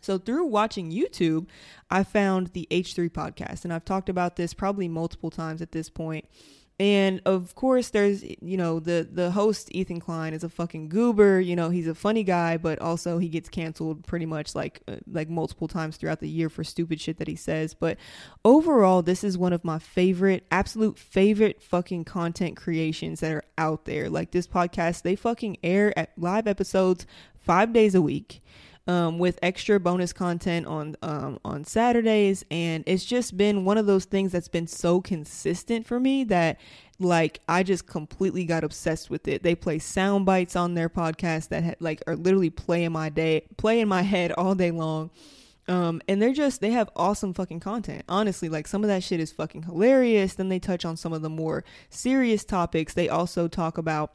[0.00, 1.48] So, through watching YouTube,
[1.90, 5.90] I found the H3 podcast, and I've talked about this probably multiple times at this
[5.90, 6.24] point
[6.80, 11.40] and of course, there's you know the the host Ethan Klein is a fucking goober.
[11.40, 14.96] You know he's a funny guy, but also he gets canceled pretty much like uh,
[15.10, 17.74] like multiple times throughout the year for stupid shit that he says.
[17.74, 17.98] But
[18.44, 23.84] overall, this is one of my favorite, absolute favorite fucking content creations that are out
[23.84, 24.08] there.
[24.08, 27.06] Like this podcast, they fucking air at live episodes
[27.40, 28.40] five days a week
[28.88, 33.86] um, with extra bonus content on um, on Saturdays, and it's just been one of
[33.86, 36.58] those things that's been so consistent for me that
[36.98, 39.42] like I just completely got obsessed with it.
[39.42, 43.46] They play sound bites on their podcast that ha- like are literally playing my day,
[43.58, 45.10] play in my head all day long.
[45.68, 48.04] Um, and they're just they have awesome fucking content.
[48.08, 50.32] Honestly, like some of that shit is fucking hilarious.
[50.32, 52.94] Then they touch on some of the more serious topics.
[52.94, 54.14] They also talk about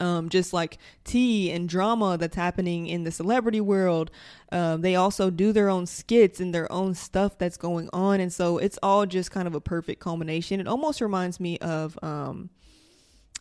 [0.00, 4.10] um, just like tea and drama that's happening in the celebrity world.
[4.52, 8.20] Um, they also do their own skits and their own stuff that's going on.
[8.20, 10.60] And so it's all just kind of a perfect culmination.
[10.60, 11.98] It almost reminds me of.
[12.02, 12.50] Um,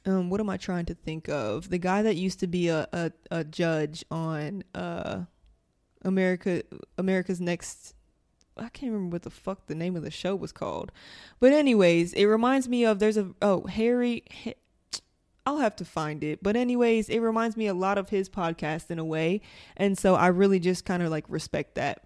[0.05, 1.69] um, what am I trying to think of?
[1.69, 5.23] The guy that used to be a, a, a judge on uh,
[6.03, 6.63] America
[6.97, 7.93] America's Next
[8.59, 10.91] I can't remember what the fuck the name of the show was called.
[11.39, 14.23] But anyways, it reminds me of there's a oh Harry
[15.47, 16.43] I'll have to find it.
[16.43, 19.39] But anyways, it reminds me a lot of his podcast in a way.
[19.77, 22.03] And so I really just kind of like respect that.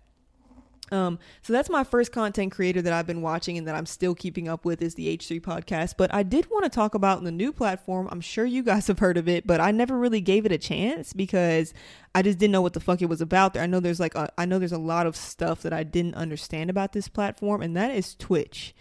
[0.92, 4.14] Um, so that's my first content creator that I've been watching and that I'm still
[4.14, 5.96] keeping up with is the H3 podcast.
[5.98, 8.08] But I did want to talk about the new platform.
[8.12, 10.60] I'm sure you guys have heard of it, but I never really gave it a
[10.60, 11.74] chance because
[12.14, 13.56] I just didn't know what the fuck it was about.
[13.56, 15.82] There, I know there's like a, I know there's a lot of stuff that I
[15.82, 18.76] didn't understand about this platform, and that is Twitch.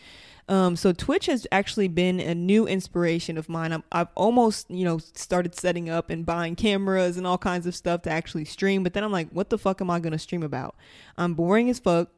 [0.51, 3.73] Um, so Twitch has actually been a new inspiration of mine.
[3.93, 7.75] i have almost, you know, started setting up and buying cameras and all kinds of
[7.77, 8.83] stuff to actually stream.
[8.83, 10.75] But then I'm like, what the fuck am I going to stream about?
[11.17, 12.09] I'm boring as fuck.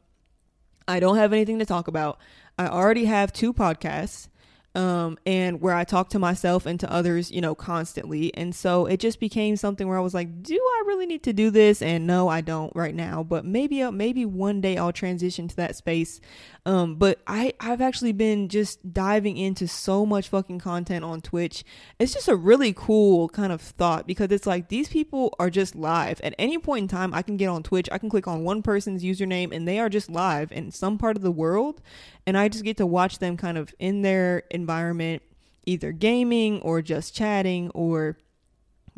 [0.88, 2.18] I don't have anything to talk about.
[2.58, 4.28] I already have two podcasts
[4.74, 8.34] um, and where I talk to myself and to others, you know, constantly.
[8.34, 11.32] And so it just became something where I was like, do I really need to
[11.32, 11.82] do this?
[11.82, 15.56] And no, I don't right now, but maybe, uh, maybe one day I'll transition to
[15.56, 16.20] that space.
[16.64, 21.64] Um, but I, I've actually been just diving into so much fucking content on Twitch.
[21.98, 25.74] It's just a really cool kind of thought because it's like these people are just
[25.74, 27.14] live at any point in time.
[27.14, 29.88] I can get on Twitch, I can click on one person's username and they are
[29.88, 31.82] just live in some part of the world
[32.26, 35.22] and I just get to watch them kind of in their environment,
[35.66, 38.18] either gaming or just chatting or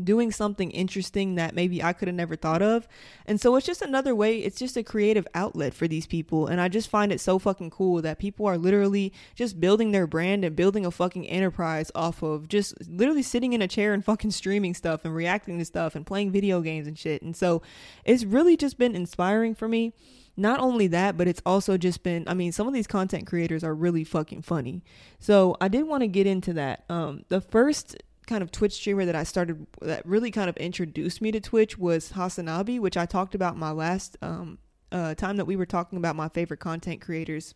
[0.02, 2.88] doing something interesting that maybe I could have never thought of.
[3.26, 6.46] And so it's just another way, it's just a creative outlet for these people.
[6.46, 10.06] And I just find it so fucking cool that people are literally just building their
[10.06, 14.04] brand and building a fucking enterprise off of just literally sitting in a chair and
[14.04, 17.22] fucking streaming stuff and reacting to stuff and playing video games and shit.
[17.22, 17.62] And so
[18.04, 19.92] it's really just been inspiring for me
[20.36, 23.62] not only that, but it's also just been, I mean, some of these content creators
[23.62, 24.82] are really fucking funny.
[25.20, 26.84] So I did want to get into that.
[26.88, 31.20] Um, the first kind of Twitch streamer that I started that really kind of introduced
[31.20, 34.58] me to Twitch was Hasanabi, which I talked about my last um,
[34.92, 37.54] uh, time that we were talking about my favorite content creators.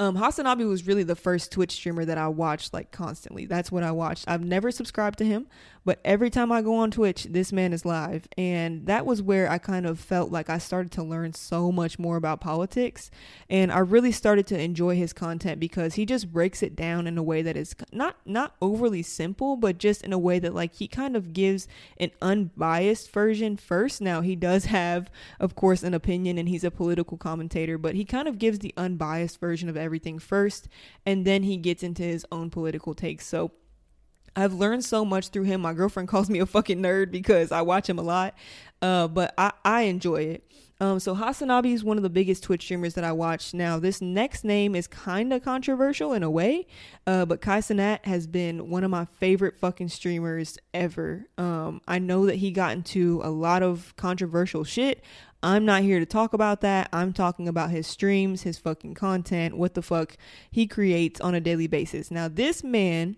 [0.00, 3.46] Um, Hasanabi was really the first Twitch streamer that I watched like constantly.
[3.46, 4.26] That's what I watched.
[4.28, 5.48] I've never subscribed to him,
[5.88, 8.28] but every time I go on Twitch, this man is live.
[8.36, 11.98] And that was where I kind of felt like I started to learn so much
[11.98, 13.10] more about politics.
[13.48, 17.16] And I really started to enjoy his content because he just breaks it down in
[17.16, 20.74] a way that is not not overly simple, but just in a way that like
[20.74, 24.02] he kind of gives an unbiased version first.
[24.02, 28.04] Now he does have, of course, an opinion and he's a political commentator, but he
[28.04, 30.68] kind of gives the unbiased version of everything first,
[31.06, 33.26] and then he gets into his own political takes.
[33.26, 33.52] So
[34.36, 35.60] I've learned so much through him.
[35.60, 38.34] My girlfriend calls me a fucking nerd because I watch him a lot,
[38.82, 40.44] uh, but I, I enjoy it.
[40.80, 43.52] Um, so Hasanabi is one of the biggest Twitch streamers that I watch.
[43.52, 46.68] Now, this next name is kind of controversial in a way,
[47.04, 51.26] uh, but Kai Cenat has been one of my favorite fucking streamers ever.
[51.36, 55.02] Um, I know that he got into a lot of controversial shit.
[55.42, 56.88] I'm not here to talk about that.
[56.92, 60.16] I'm talking about his streams, his fucking content, what the fuck
[60.50, 62.10] he creates on a daily basis.
[62.10, 63.16] Now, this man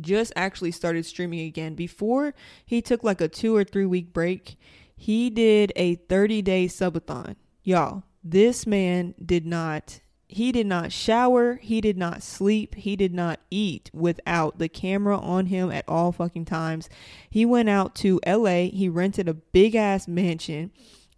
[0.00, 1.74] just actually started streaming again.
[1.74, 4.56] Before he took like a two or three week break,
[4.96, 7.36] he did a 30 day subathon.
[7.62, 10.00] Y'all, this man did not
[10.32, 15.18] he did not shower, he did not sleep, he did not eat without the camera
[15.18, 16.88] on him at all fucking times.
[17.28, 20.70] He went out to LA, he rented a big ass mansion.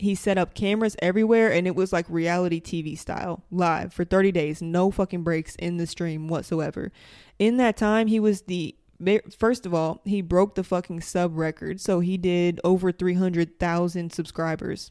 [0.02, 4.32] He set up cameras everywhere and it was like reality TV style, live for 30
[4.32, 6.90] days, no fucking breaks in the stream whatsoever.
[7.38, 8.74] In that time, he was the
[9.38, 11.80] first of all, he broke the fucking sub record.
[11.80, 14.90] So he did over 300,000 subscribers.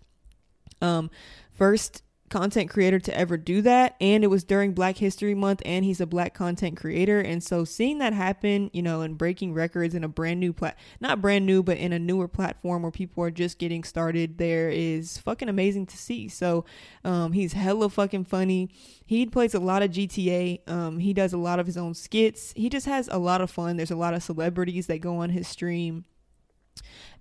[0.82, 1.12] Um
[1.52, 3.96] first content creator to ever do that.
[4.02, 7.20] And it was during black history month and he's a black content creator.
[7.20, 10.78] And so seeing that happen you know and breaking records in a brand new plat
[11.00, 14.70] not brand new but in a newer platform where people are just getting started there
[14.70, 16.28] is fucking amazing to see.
[16.28, 16.65] So
[17.04, 18.69] um, he's hella fucking funny.
[19.06, 22.54] He plays a lot of gta um, he does a lot of his own skits.
[22.56, 23.77] He just has a lot of fun.
[23.77, 26.06] There's a lot of celebrities that go on his stream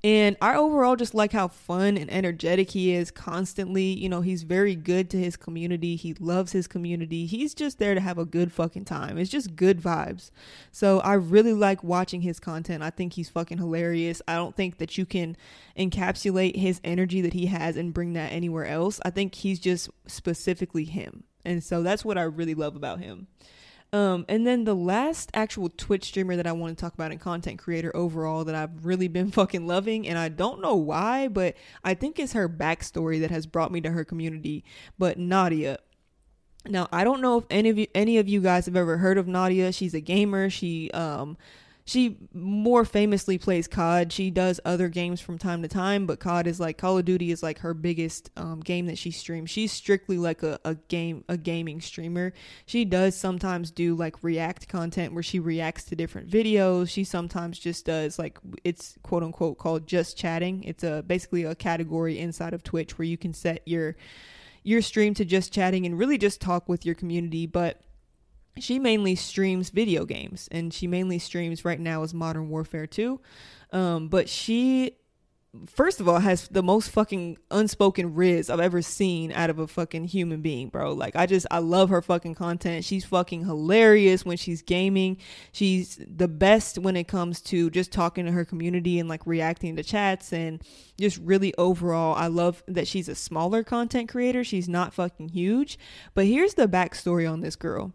[0.03, 3.93] and I overall just like how fun and energetic he is constantly.
[3.93, 5.95] You know, he's very good to his community.
[5.97, 7.27] He loves his community.
[7.27, 9.19] He's just there to have a good fucking time.
[9.19, 10.31] It's just good vibes.
[10.73, 12.83] So I really like watching his content.
[12.83, 14.23] I think he's fucking hilarious.
[14.27, 15.37] I don't think that you can
[15.79, 19.01] encapsulate his energy that he has and bring that anywhere else.
[19.05, 21.25] I think he's just specifically him.
[21.45, 23.27] And so that's what I really love about him.
[23.93, 27.21] Um, and then the last actual Twitch streamer that I want to talk about and
[27.21, 31.57] content creator overall that I've really been fucking loving, and I don't know why, but
[31.83, 34.65] I think it's her backstory that has brought me to her community.
[34.99, 35.79] But Nadia.
[36.67, 39.17] Now I don't know if any of you any of you guys have ever heard
[39.17, 39.73] of Nadia.
[39.73, 40.51] She's a gamer.
[40.51, 41.39] She um
[41.91, 44.13] she more famously plays COD.
[44.13, 47.33] She does other games from time to time, but COD is like Call of Duty
[47.33, 49.51] is like her biggest um, game that she streams.
[49.51, 52.33] She's strictly like a, a game a gaming streamer.
[52.65, 56.91] She does sometimes do like react content where she reacts to different videos.
[56.91, 60.63] She sometimes just does like it's quote unquote called just chatting.
[60.63, 63.97] It's a basically a category inside of Twitch where you can set your
[64.63, 67.81] your stream to just chatting and really just talk with your community, but
[68.59, 73.21] she mainly streams video games and she mainly streams right now is modern warfare 2
[73.73, 74.93] um, but she
[75.67, 79.67] first of all has the most fucking unspoken riz i've ever seen out of a
[79.67, 80.93] fucking human being bro.
[80.93, 82.85] Like i just i love her fucking content.
[82.85, 85.17] She's fucking hilarious when she's gaming.
[85.51, 89.77] She's the best when it comes to just talking to her community and like reacting
[89.77, 90.63] to chats and
[90.99, 94.45] just really overall i love that she's a smaller content creator.
[94.45, 95.79] She's not fucking huge.
[96.15, 97.93] But here's the backstory on this girl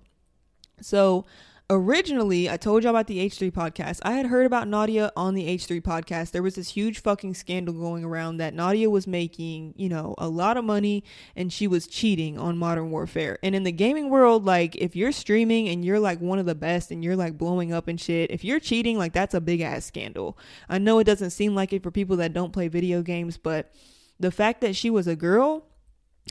[0.81, 1.25] so
[1.69, 3.99] originally, I told y'all about the H3 podcast.
[4.03, 6.31] I had heard about Nadia on the H3 podcast.
[6.31, 10.27] There was this huge fucking scandal going around that Nadia was making, you know, a
[10.27, 11.03] lot of money
[11.35, 13.39] and she was cheating on Modern Warfare.
[13.41, 16.55] And in the gaming world, like if you're streaming and you're like one of the
[16.55, 19.61] best and you're like blowing up and shit, if you're cheating, like that's a big
[19.61, 20.37] ass scandal.
[20.69, 23.71] I know it doesn't seem like it for people that don't play video games, but
[24.19, 25.65] the fact that she was a girl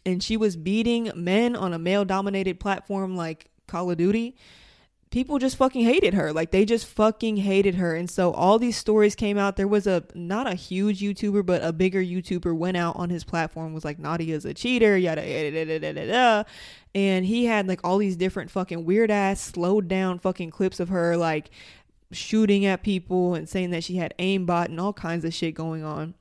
[0.07, 4.36] and she was beating men on a male dominated platform like Call of Duty,
[5.14, 6.32] people just fucking hated her.
[6.32, 7.94] Like they just fucking hated her.
[7.94, 9.56] And so all these stories came out.
[9.56, 13.22] There was a not a huge YouTuber, but a bigger YouTuber went out on his
[13.22, 16.00] platform was like Nadia's a cheater, yada yada yada yada.
[16.00, 16.46] yada.
[16.96, 20.88] And he had like all these different fucking weird ass slowed down fucking clips of
[20.88, 21.50] her like
[22.10, 25.84] shooting at people and saying that she had aimbot and all kinds of shit going
[25.84, 26.14] on.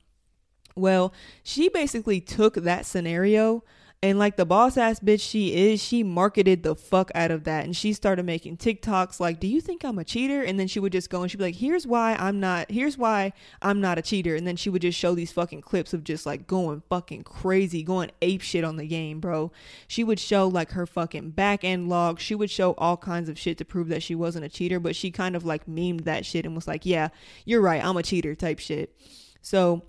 [0.76, 3.64] Well, she basically took that scenario
[4.04, 7.64] and like the boss ass bitch she is, she marketed the fuck out of that.
[7.64, 10.42] And she started making TikToks like, Do you think I'm a cheater?
[10.42, 12.98] And then she would just go and she'd be like, Here's why I'm not here's
[12.98, 13.32] why
[13.62, 14.36] I'm not a cheater.
[14.36, 17.82] And then she would just show these fucking clips of just like going fucking crazy,
[17.82, 19.50] going ape shit on the game, bro.
[19.88, 22.20] She would show like her fucking back end log.
[22.20, 24.94] She would show all kinds of shit to prove that she wasn't a cheater, but
[24.94, 27.08] she kind of like memed that shit and was like, Yeah,
[27.46, 28.94] you're right, I'm a cheater type shit.
[29.40, 29.82] So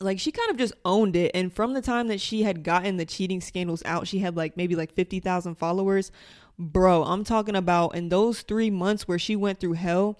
[0.00, 2.96] like she kind of just owned it and from the time that she had gotten
[2.96, 6.10] the cheating scandals out she had like maybe like 50,000 followers.
[6.58, 10.18] Bro i'm talking about in those 3 months where she went through hell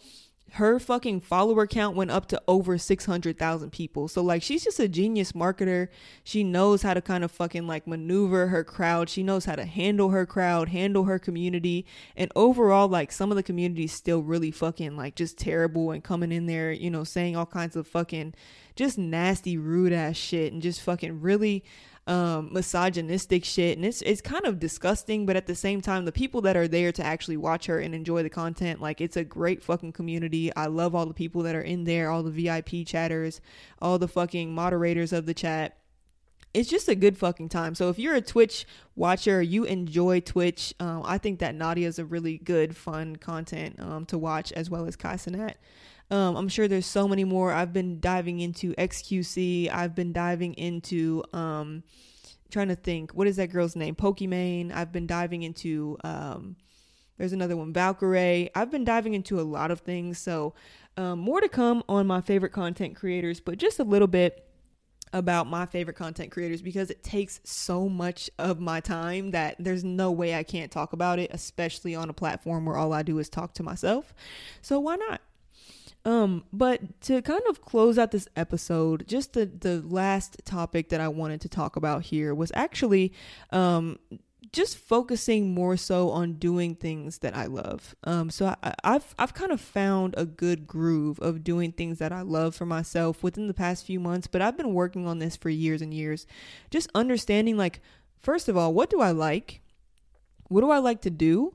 [0.55, 4.09] her fucking follower count went up to over 600,000 people.
[4.09, 5.89] So like she's just a genius marketer.
[6.25, 9.09] She knows how to kind of fucking like maneuver her crowd.
[9.09, 11.87] She knows how to handle her crowd, handle her community.
[12.17, 16.03] And overall like some of the community is still really fucking like just terrible and
[16.03, 18.35] coming in there, you know, saying all kinds of fucking
[18.75, 21.65] just nasty, rude ass shit and just fucking really
[22.07, 25.27] um, misogynistic shit, and it's it's kind of disgusting.
[25.27, 27.95] But at the same time, the people that are there to actually watch her and
[27.95, 30.55] enjoy the content, like it's a great fucking community.
[30.57, 33.41] I love all the people that are in there, all the VIP chatters,
[33.81, 35.77] all the fucking moderators of the chat.
[36.53, 37.77] It's just a good fucking time.
[37.77, 40.75] So if you're a Twitch watcher, you enjoy Twitch.
[40.81, 44.69] Um, I think that Nadia is a really good, fun content um, to watch, as
[44.69, 45.55] well as Kai Cenat.
[46.11, 47.53] Um, I'm sure there's so many more.
[47.53, 49.73] I've been diving into XQC.
[49.73, 51.85] I've been diving into um,
[52.51, 53.95] trying to think what is that girl's name?
[53.95, 54.73] Pokimane.
[54.75, 56.57] I've been diving into um
[57.19, 58.49] there's another one, Valkyrae.
[58.55, 60.55] I've been diving into a lot of things, so
[60.97, 64.49] um, more to come on my favorite content creators, but just a little bit
[65.13, 69.85] about my favorite content creators because it takes so much of my time that there's
[69.85, 73.19] no way I can't talk about it, especially on a platform where all I do
[73.19, 74.15] is talk to myself.
[74.63, 75.21] So why not?
[76.05, 81.01] Um, but to kind of close out this episode, just the the last topic that
[81.01, 83.13] I wanted to talk about here was actually
[83.51, 83.99] um
[84.53, 87.95] just focusing more so on doing things that I love.
[88.05, 92.13] Um, so I, have I've kind of found a good groove of doing things that
[92.13, 94.27] I love for myself within the past few months.
[94.27, 96.27] But I've been working on this for years and years,
[96.71, 97.81] just understanding like
[98.21, 99.61] first of all, what do I like?
[100.49, 101.53] What do I like to do?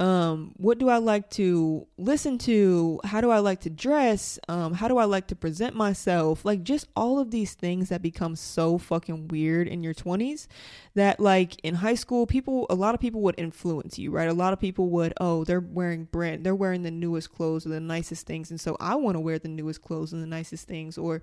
[0.00, 3.00] Um, what do I like to listen to?
[3.02, 4.38] How do I like to dress?
[4.48, 6.44] Um, how do I like to present myself?
[6.44, 10.46] Like just all of these things that become so fucking weird in your 20s
[10.94, 14.28] that like in high school people a lot of people would influence you, right?
[14.28, 17.70] A lot of people would, oh, they're wearing brand they're wearing the newest clothes or
[17.70, 20.68] the nicest things and so I want to wear the newest clothes and the nicest
[20.68, 21.22] things or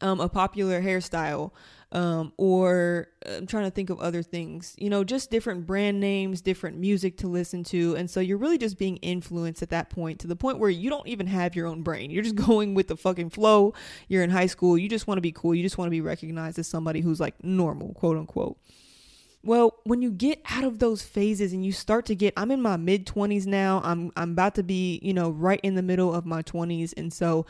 [0.00, 1.52] um, a popular hairstyle
[1.90, 6.42] um, or I'm trying to think of other things, you know, just different brand names,
[6.42, 7.96] different music to listen to.
[7.96, 10.90] And so you're really just being influenced at that point to the point where you
[10.90, 12.10] don't even have your own brain.
[12.10, 13.72] You're just going with the fucking flow.
[14.06, 14.76] You're in high school.
[14.76, 15.54] You just want to be cool.
[15.54, 18.58] You just want to be recognized as somebody who's like normal, quote unquote.
[19.42, 22.60] Well, when you get out of those phases and you start to get I'm in
[22.60, 23.80] my mid 20s now.
[23.82, 27.10] I'm I'm about to be, you know, right in the middle of my 20s and
[27.12, 27.46] so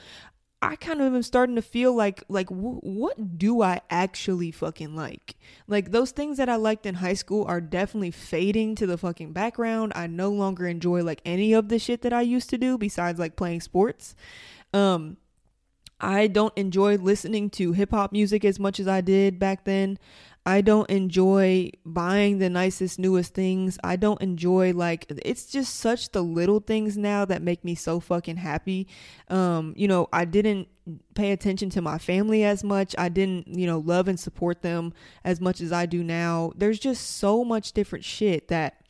[0.60, 4.96] I kind of am starting to feel like like w- what do I actually fucking
[4.96, 5.36] like?
[5.68, 9.32] Like those things that I liked in high school are definitely fading to the fucking
[9.32, 9.92] background.
[9.94, 13.20] I no longer enjoy like any of the shit that I used to do besides
[13.20, 14.16] like playing sports.
[14.74, 15.16] Um
[16.00, 19.98] I don't enjoy listening to hip hop music as much as I did back then.
[20.46, 23.78] I don't enjoy buying the nicest, newest things.
[23.84, 28.00] I don't enjoy like it's just such the little things now that make me so
[28.00, 28.88] fucking happy.
[29.28, 30.68] Um, you know, I didn't
[31.14, 32.94] pay attention to my family as much.
[32.96, 36.52] I didn't, you know, love and support them as much as I do now.
[36.56, 38.80] There's just so much different shit that,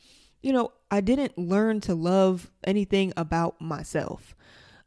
[0.41, 4.33] you know, I didn't learn to love anything about myself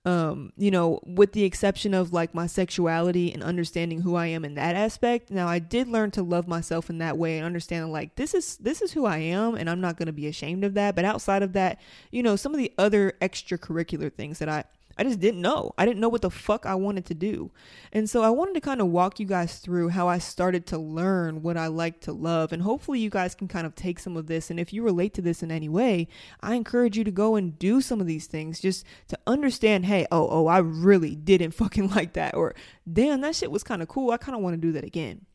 [0.05, 4.45] um, you know, with the exception of like my sexuality and understanding who I am
[4.45, 5.31] in that aspect.
[5.31, 8.57] Now I did learn to love myself in that way and understand like this is
[8.57, 10.97] this is who I am and I'm not going to be ashamed of that.
[10.97, 11.81] But outside of that,
[12.11, 14.65] you know, some of the other extracurricular things that I
[14.97, 15.73] I just didn't know.
[15.79, 17.51] I didn't know what the fuck I wanted to do.
[17.93, 20.79] And so I wanted to kind of walk you guys through how I started to
[20.79, 22.53] learn what I like to love.
[22.53, 24.51] And hopefully you guys can kind of take some of this.
[24.51, 26.09] And if you relate to this in any way,
[26.41, 30.07] I encourage you to go and do some of these things just to understand hey,
[30.11, 32.35] oh, oh, I really didn't fucking like that.
[32.35, 32.55] Or
[32.91, 34.11] damn, that shit was kind of cool.
[34.11, 35.27] I kind of want to do that again.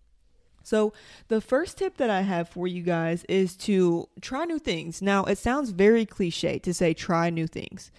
[0.68, 0.92] So,
[1.30, 5.02] the first tip that I have for you guys is to try new things.
[5.02, 7.90] Now, it sounds very cliche to say try new things.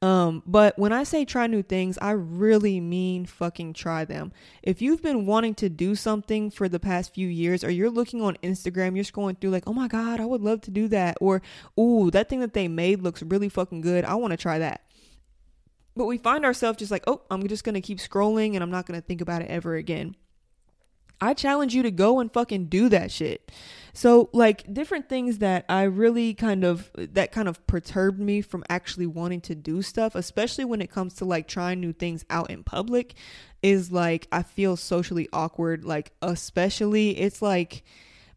[0.00, 4.32] Um, but when I say try new things, I really mean fucking try them.
[4.62, 8.22] If you've been wanting to do something for the past few years, or you're looking
[8.22, 11.16] on Instagram, you're scrolling through like, oh my God, I would love to do that.
[11.20, 11.42] Or,
[11.78, 14.04] ooh, that thing that they made looks really fucking good.
[14.04, 14.82] I want to try that.
[15.96, 18.70] But we find ourselves just like, oh, I'm just going to keep scrolling and I'm
[18.70, 20.14] not going to think about it ever again.
[21.20, 23.50] I challenge you to go and fucking do that shit.
[23.98, 28.62] So like different things that I really kind of that kind of perturbed me from
[28.68, 32.48] actually wanting to do stuff, especially when it comes to like trying new things out
[32.48, 33.14] in public
[33.60, 37.82] is like I feel socially awkward like especially it's like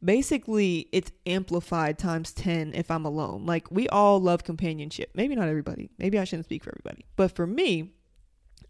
[0.04, 3.46] basically it's amplified times 10 if I'm alone.
[3.46, 5.12] Like we all love companionship.
[5.14, 5.92] Maybe not everybody.
[6.00, 7.06] Maybe I shouldn't speak for everybody.
[7.16, 7.92] But for me,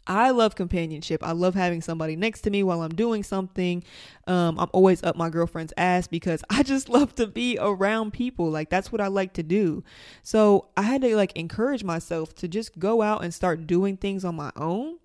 [0.07, 1.23] I love companionship.
[1.23, 3.83] I love having somebody next to me while I'm doing something.
[4.27, 8.49] Um, I'm always up my girlfriend's ass because I just love to be around people.
[8.49, 9.83] Like that's what I like to do.
[10.23, 14.25] So I had to like encourage myself to just go out and start doing things
[14.25, 14.97] on my own.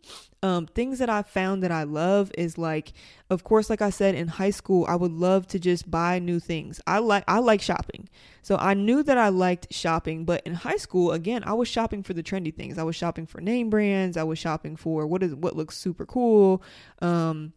[0.43, 2.93] Um, things that I found that I love is like,
[3.31, 6.39] of course, like I said in high school, I would love to just buy new
[6.39, 6.81] things.
[6.87, 8.09] I like I like shopping,
[8.43, 10.25] so I knew that I liked shopping.
[10.25, 12.79] But in high school, again, I was shopping for the trendy things.
[12.79, 14.17] I was shopping for name brands.
[14.17, 16.63] I was shopping for what is what looks super cool.
[17.01, 17.55] Um,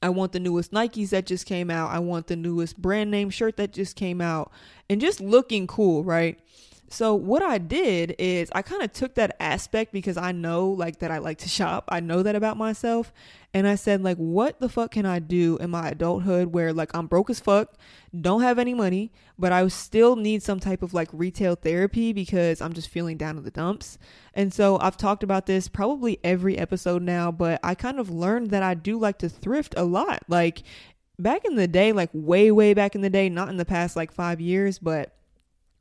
[0.00, 1.90] I want the newest Nikes that just came out.
[1.90, 4.52] I want the newest brand name shirt that just came out,
[4.88, 6.38] and just looking cool, right?
[6.88, 11.00] So what I did is I kind of took that aspect because I know like
[11.00, 11.84] that I like to shop.
[11.88, 13.12] I know that about myself
[13.52, 16.94] and I said like what the fuck can I do in my adulthood where like
[16.94, 17.74] I'm broke as fuck,
[18.18, 22.60] don't have any money, but I still need some type of like retail therapy because
[22.60, 23.98] I'm just feeling down in the dumps.
[24.32, 28.50] And so I've talked about this probably every episode now, but I kind of learned
[28.50, 30.22] that I do like to thrift a lot.
[30.28, 30.62] Like
[31.18, 33.96] back in the day, like way, way back in the day, not in the past
[33.96, 35.15] like five years, but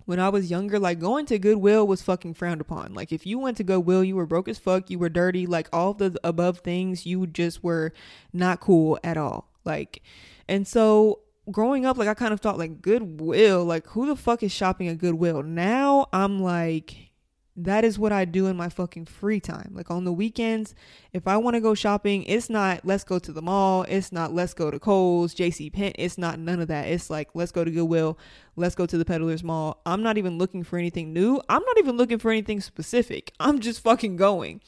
[0.06, 2.94] when I was younger, like going to Goodwill was fucking frowned upon.
[2.94, 5.68] Like if you went to Goodwill, you were broke as fuck, you were dirty, like
[5.74, 7.92] all the above things, you just were
[8.32, 9.50] not cool at all.
[9.64, 10.04] Like,
[10.48, 11.20] and so
[11.52, 14.88] growing up, like I kind of thought like Goodwill, like who the fuck is shopping
[14.88, 15.44] at Goodwill?
[15.44, 17.12] Now I'm like,
[17.58, 19.72] that is what I do in my fucking free time.
[19.74, 20.76] Like on the weekends,
[21.14, 23.84] if I want to go shopping, it's not let's go to the mall.
[23.88, 25.96] It's not let's go to Kohl's, JC Penney.
[25.98, 26.88] It's not none of that.
[26.88, 28.18] It's like let's go to Goodwill.
[28.58, 29.82] Let's go to the Peddler's Mall.
[29.86, 31.42] I'm not even looking for anything new.
[31.48, 33.34] I'm not even looking for anything specific.
[33.40, 34.62] I'm just fucking going.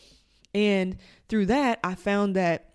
[0.54, 2.74] And through that, I found that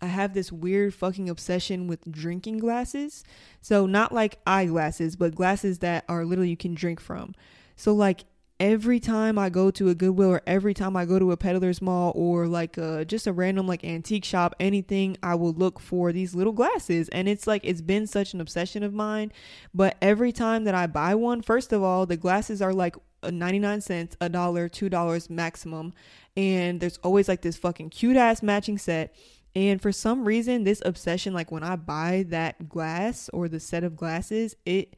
[0.00, 3.24] I have this weird fucking obsession with drinking glasses.
[3.60, 7.34] So not like eyeglasses, but glasses that are literally you can drink from.
[7.76, 8.24] So like
[8.60, 11.80] every time I go to a Goodwill or every time I go to a peddler's
[11.80, 16.12] mall or like a, just a random like antique shop, anything, I will look for
[16.12, 17.08] these little glasses.
[17.10, 19.32] And it's like, it's been such an obsession of mine.
[19.72, 23.80] But every time that I buy one, first of all, the glasses are like 99
[23.80, 25.92] cents, a dollar, two dollars maximum.
[26.36, 29.14] And there's always like this fucking cute ass matching set.
[29.54, 33.82] And for some reason, this obsession, like when I buy that glass or the set
[33.82, 34.94] of glasses, it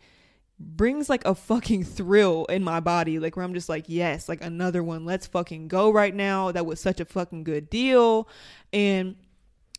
[0.60, 4.42] brings like a fucking thrill in my body like where i'm just like yes like
[4.42, 5.04] another one.
[5.04, 6.52] Let's fucking go right now.
[6.52, 8.28] That was such a fucking good deal.
[8.72, 9.16] And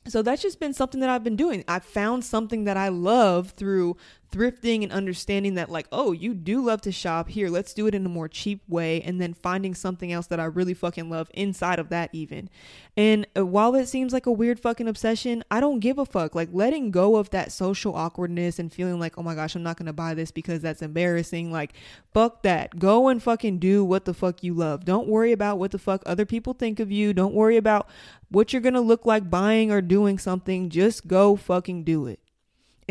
[0.08, 1.64] so that's just been something that I've been doing.
[1.68, 3.98] I found something that I love through
[4.32, 7.50] thrifting and understanding that like oh you do love to shop here.
[7.50, 10.46] Let's do it in a more cheap way and then finding something else that i
[10.46, 12.50] really fucking love inside of that even.
[12.96, 16.34] And uh, while it seems like a weird fucking obsession i don't give a fuck.
[16.34, 19.78] Like letting go of that social awkwardness and feeling like oh my gosh i'm not
[19.78, 21.52] gonna buy this because that's embarrassing.
[21.52, 21.74] Like
[22.14, 22.80] fuck that.
[22.80, 24.86] Go and fucking do what the fuck you love.
[24.86, 27.14] Don't worry about what the fuck other people think of you.
[27.14, 27.90] Don't worry about
[28.30, 30.70] what you're gonna look like buying or doing something.
[30.70, 32.21] Just go fucking do it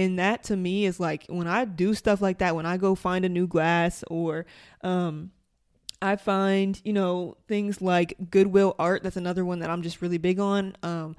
[0.00, 2.94] and that to me is like when I do stuff like that, when I go
[2.94, 4.46] find a new glass or
[4.82, 5.30] um
[6.02, 10.16] I find, you know, things like Goodwill art, that's another one that I'm just really
[10.16, 10.74] big on.
[10.82, 11.16] Um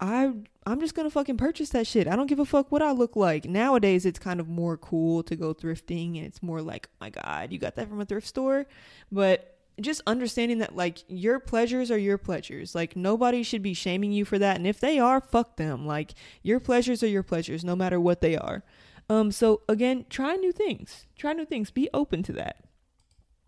[0.00, 0.32] I
[0.66, 2.08] I'm just gonna fucking purchase that shit.
[2.08, 3.44] I don't give a fuck what I look like.
[3.44, 7.10] Nowadays it's kind of more cool to go thrifting and it's more like, oh my
[7.10, 8.66] god, you got that from a thrift store.
[9.12, 12.74] But just understanding that like your pleasures are your pleasures.
[12.74, 14.56] Like nobody should be shaming you for that.
[14.56, 15.86] And if they are, fuck them.
[15.86, 18.62] Like your pleasures are your pleasures, no matter what they are.
[19.08, 21.06] Um, so again, try new things.
[21.16, 21.70] Try new things.
[21.70, 22.64] Be open to that.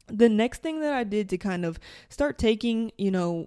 [0.06, 3.46] The next thing that I did to kind of start taking, you know,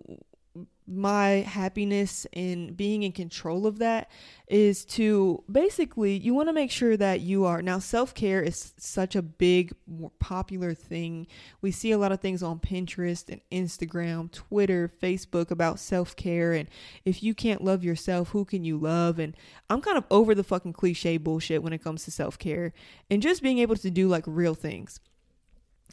[0.87, 4.09] my happiness in being in control of that
[4.47, 9.15] is to basically you want to make sure that you are now self-care is such
[9.15, 9.73] a big
[10.19, 11.27] popular thing.
[11.61, 16.69] We see a lot of things on pinterest and instagram twitter facebook about self-care and
[17.05, 19.19] if you can't love yourself who can you love?
[19.19, 19.35] And
[19.69, 22.73] i'm kind of over the fucking cliche bullshit when it comes to self-care
[23.09, 24.99] and just being able to do like real things.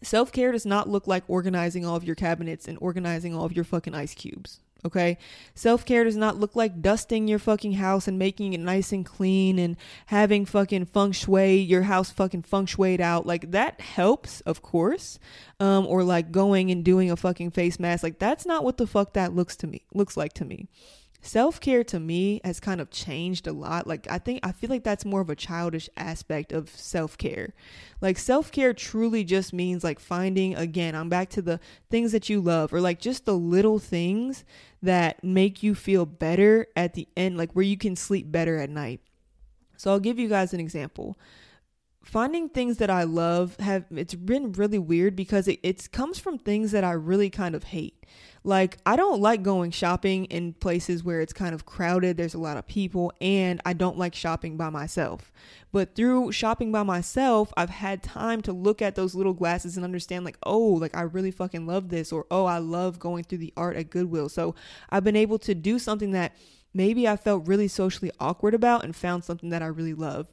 [0.03, 3.53] Self care does not look like organizing all of your cabinets and organizing all of
[3.53, 4.61] your fucking ice cubes.
[4.85, 5.19] Okay.
[5.55, 9.05] Self care does not look like dusting your fucking house and making it nice and
[9.05, 9.77] clean and
[10.07, 13.27] having fucking feng shui, your house fucking feng shuied out.
[13.27, 15.19] Like that helps, of course.
[15.59, 18.05] Um, or like going and doing a fucking face mask.
[18.05, 20.69] Like that's not what the fuck that looks to me, looks like to me
[21.21, 23.87] self care to me has kind of changed a lot.
[23.87, 27.55] Like, I think, I feel like that's more of a childish aspect of self care.
[28.01, 31.61] Like, self care truly just means like finding, again, I'm back to the
[31.91, 34.45] things that you love or like just the little things
[34.83, 38.71] that make you feel better at the end, like where you can sleep better at
[38.71, 39.01] night.
[39.77, 41.17] So, I'll give you guys an example
[42.03, 46.39] finding things that I love have it's been really weird because it it comes from
[46.39, 48.07] things that I really kind of hate.
[48.45, 52.39] Like I don't like going shopping in places where it's kind of crowded, there's a
[52.39, 55.31] lot of people and I don't like shopping by myself.
[55.71, 59.85] But through shopping by myself, I've had time to look at those little glasses and
[59.85, 63.39] understand like, "Oh, like I really fucking love this," or "Oh, I love going through
[63.39, 64.55] the art at Goodwill." So,
[64.89, 66.35] I've been able to do something that
[66.73, 70.29] maybe I felt really socially awkward about and found something that I really love.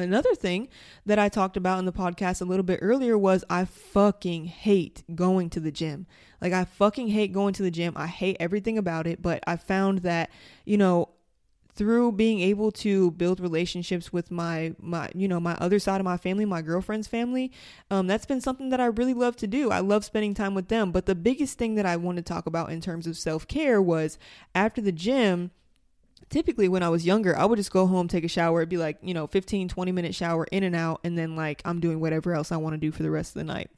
[0.00, 0.68] Another thing
[1.04, 5.02] that I talked about in the podcast a little bit earlier was I fucking hate
[5.14, 6.06] going to the gym.
[6.40, 7.92] Like, I fucking hate going to the gym.
[7.96, 9.20] I hate everything about it.
[9.20, 10.30] But I found that,
[10.64, 11.10] you know,
[11.74, 16.04] through being able to build relationships with my my you know my other side of
[16.04, 17.50] my family my girlfriend's family
[17.90, 20.68] um, that's been something that i really love to do i love spending time with
[20.68, 23.80] them but the biggest thing that i want to talk about in terms of self-care
[23.80, 24.18] was
[24.54, 25.52] after the gym
[26.30, 28.76] typically when I was younger, I would just go home, take a shower, it'd be
[28.76, 32.00] like, you know, 15, 20 minute shower in and out, and then like I'm doing
[32.00, 33.70] whatever else I want to do for the rest of the night.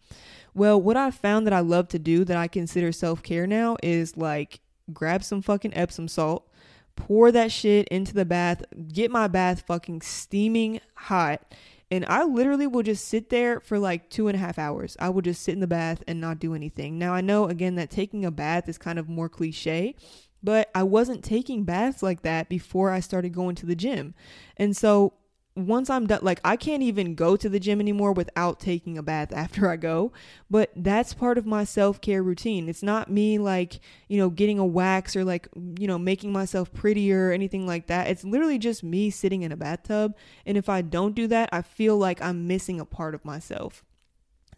[0.55, 3.77] Well, what I found that I love to do that I consider self care now
[3.83, 4.61] is like
[4.93, 6.49] grab some fucking Epsom salt,
[6.95, 11.55] pour that shit into the bath, get my bath fucking steaming hot.
[11.91, 14.97] And I literally will just sit there for like two and a half hours.
[14.99, 16.99] I will just sit in the bath and not do anything.
[16.99, 19.95] Now, I know again that taking a bath is kind of more cliche,
[20.43, 24.15] but I wasn't taking baths like that before I started going to the gym.
[24.57, 25.15] And so
[25.55, 29.03] once I'm done, like I can't even go to the gym anymore without taking a
[29.03, 30.13] bath after I go.
[30.51, 32.69] But that's part of my self care routine.
[32.69, 36.73] It's not me like, you know, getting a wax or like, you know, making myself
[36.73, 38.09] prettier or anything like that.
[38.09, 40.17] It's literally just me sitting in a bathtub.
[40.47, 43.85] And if I don't do that, I feel like I'm missing a part of myself.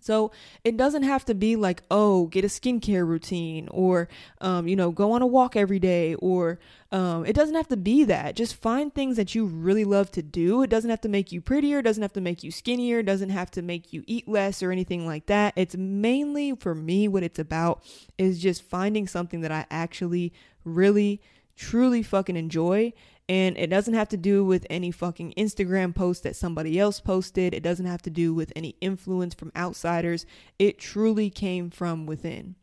[0.05, 0.32] So
[0.64, 4.11] it doesn't have to be like, oh, get a skincare routine or,
[4.42, 6.59] um, you know, go on a walk every day or
[6.92, 8.36] um, it doesn't have to be that.
[8.36, 10.62] Just find things that you really love to do.
[10.62, 13.50] It doesn't have to make you prettier, doesn't have to make you skinnier, doesn't have
[13.52, 15.55] to make you eat less or anything like that.
[15.57, 17.82] It's mainly for me what it's about
[18.18, 20.34] is just finding something that I actually
[20.64, 21.22] really
[21.57, 22.92] truly fucking enjoy
[23.28, 27.54] and it doesn't have to do with any fucking Instagram post that somebody else posted.
[27.54, 30.26] It doesn't have to do with any influence from outsiders.
[30.58, 32.56] It truly came from within.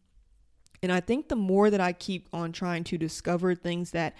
[0.84, 4.16] And I think the more that I keep on trying to discover things that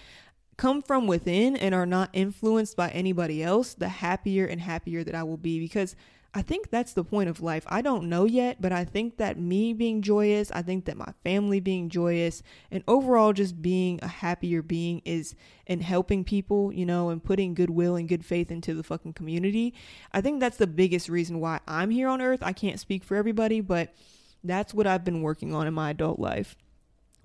[0.56, 5.14] come from within and are not influenced by anybody else, the happier and happier that
[5.14, 5.96] I will be because
[6.34, 7.64] I think that's the point of life.
[7.66, 11.12] I don't know yet, but I think that me being joyous, I think that my
[11.22, 15.34] family being joyous, and overall just being a happier being is
[15.66, 19.74] and helping people, you know, and putting goodwill and good faith into the fucking community.
[20.12, 22.42] I think that's the biggest reason why I'm here on earth.
[22.42, 23.94] I can't speak for everybody, but
[24.42, 26.56] that's what I've been working on in my adult life.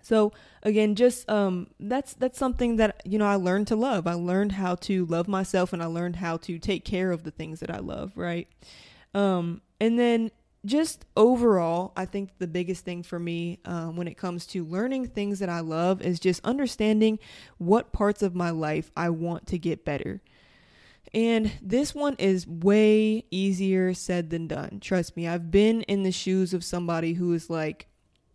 [0.03, 0.31] So
[0.63, 4.05] again, just um, that's that's something that you know I learned to love.
[4.05, 7.31] I learned how to love myself, and I learned how to take care of the
[7.31, 8.13] things that I love.
[8.15, 8.47] Right.
[9.17, 10.29] Um, and then
[10.63, 15.07] just overall, I think the biggest thing for me um, when it comes to learning
[15.07, 17.17] things that I love is just understanding
[17.57, 20.21] what parts of my life I want to get better.
[21.15, 24.79] And this one is way easier said than done.
[24.81, 27.87] Trust me, I've been in the shoes of somebody who is like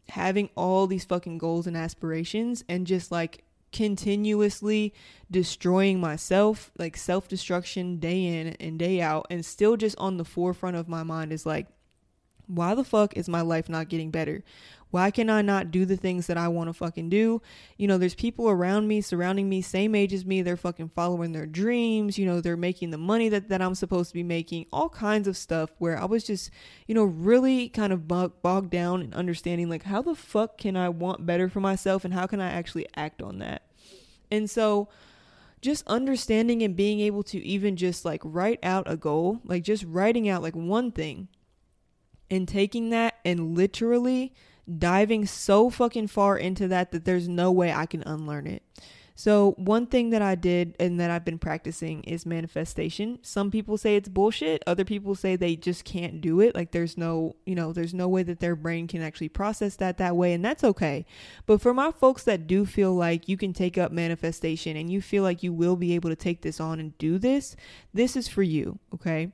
[0.08, 4.92] having all these fucking goals and aspirations and just like continuously
[5.30, 10.24] destroying myself, like self destruction day in and day out, and still just on the
[10.24, 11.66] forefront of my mind is like,
[12.46, 14.42] why the fuck is my life not getting better?
[14.92, 17.40] Why can I not do the things that I want to fucking do?
[17.78, 20.42] You know, there's people around me, surrounding me, same age as me.
[20.42, 22.18] They're fucking following their dreams.
[22.18, 25.26] You know, they're making the money that, that I'm supposed to be making, all kinds
[25.26, 26.50] of stuff where I was just,
[26.86, 30.90] you know, really kind of bogged down and understanding like, how the fuck can I
[30.90, 33.62] want better for myself and how can I actually act on that?
[34.30, 34.90] And so,
[35.62, 39.84] just understanding and being able to even just like write out a goal, like just
[39.84, 41.28] writing out like one thing
[42.28, 44.34] and taking that and literally
[44.78, 48.62] diving so fucking far into that that there's no way I can unlearn it.
[49.14, 53.18] So, one thing that I did and that I've been practicing is manifestation.
[53.22, 56.54] Some people say it's bullshit, other people say they just can't do it.
[56.54, 59.98] Like there's no, you know, there's no way that their brain can actually process that
[59.98, 61.04] that way, and that's okay.
[61.46, 65.02] But for my folks that do feel like you can take up manifestation and you
[65.02, 67.54] feel like you will be able to take this on and do this,
[67.92, 69.30] this is for you, okay?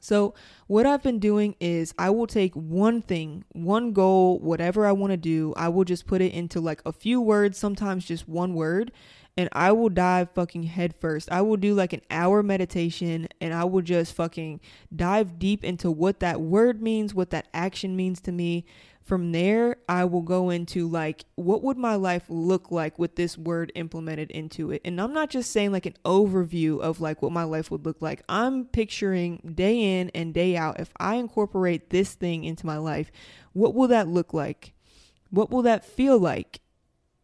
[0.00, 0.34] So,
[0.66, 5.12] what I've been doing is I will take one thing, one goal, whatever I want
[5.12, 8.54] to do, I will just put it into like a few words, sometimes just one
[8.54, 8.92] word,
[9.36, 11.30] and I will dive fucking head first.
[11.30, 14.60] I will do like an hour meditation and I will just fucking
[14.94, 18.64] dive deep into what that word means, what that action means to me,
[19.10, 23.36] from there, I will go into like, what would my life look like with this
[23.36, 24.82] word implemented into it?
[24.84, 28.00] And I'm not just saying like an overview of like what my life would look
[28.00, 28.22] like.
[28.28, 33.10] I'm picturing day in and day out, if I incorporate this thing into my life,
[33.52, 34.74] what will that look like?
[35.30, 36.60] What will that feel like?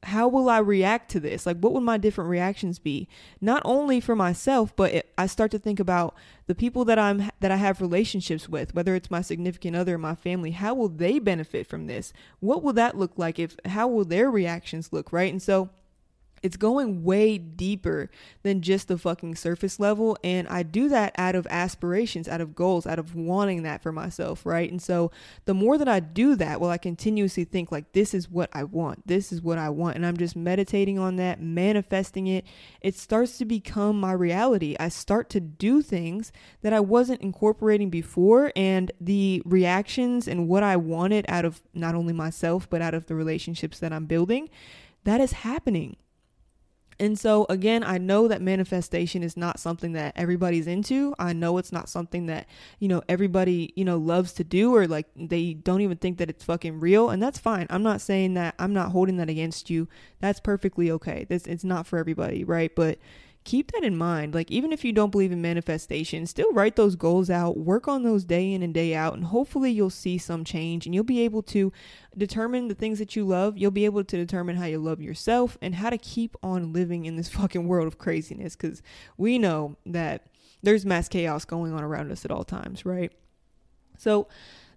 [0.02, 1.46] How will I react to this?
[1.46, 3.08] Like, what would my different reactions be?
[3.40, 6.14] Not only for myself, but it, I start to think about
[6.46, 9.98] the people that I'm that I have relationships with, whether it's my significant other, or
[9.98, 10.52] my family.
[10.52, 12.12] How will they benefit from this?
[12.40, 13.38] What will that look like?
[13.38, 15.12] If how will their reactions look?
[15.12, 15.70] Right, and so
[16.46, 18.08] it's going way deeper
[18.44, 20.16] than just the fucking surface level.
[20.22, 23.90] And I do that out of aspirations, out of goals, out of wanting that for
[23.90, 24.70] myself, right?
[24.70, 25.10] And so
[25.44, 28.62] the more that I do that, well, I continuously think, like, this is what I
[28.62, 29.08] want.
[29.08, 29.96] This is what I want.
[29.96, 32.46] And I'm just meditating on that, manifesting it.
[32.80, 34.76] It starts to become my reality.
[34.78, 36.30] I start to do things
[36.62, 38.52] that I wasn't incorporating before.
[38.54, 43.06] And the reactions and what I wanted out of not only myself, but out of
[43.06, 44.48] the relationships that I'm building,
[45.02, 45.96] that is happening
[46.98, 51.14] And so, again, I know that manifestation is not something that everybody's into.
[51.18, 52.46] I know it's not something that,
[52.78, 56.30] you know, everybody, you know, loves to do or like they don't even think that
[56.30, 57.10] it's fucking real.
[57.10, 57.66] And that's fine.
[57.68, 59.88] I'm not saying that, I'm not holding that against you.
[60.20, 61.26] That's perfectly okay.
[61.28, 62.74] This, it's not for everybody, right?
[62.74, 62.98] But
[63.46, 64.34] keep that in mind.
[64.34, 68.02] Like, even if you don't believe in manifestation, still write those goals out, work on
[68.02, 71.20] those day in and day out, and hopefully you'll see some change and you'll be
[71.20, 71.72] able to
[72.18, 73.56] determine the things that you love.
[73.56, 77.06] You'll be able to determine how you love yourself and how to keep on living
[77.06, 78.82] in this fucking world of craziness because
[79.16, 80.26] we know that
[80.62, 83.12] there's mass chaos going on around us at all times, right?
[83.96, 84.28] So,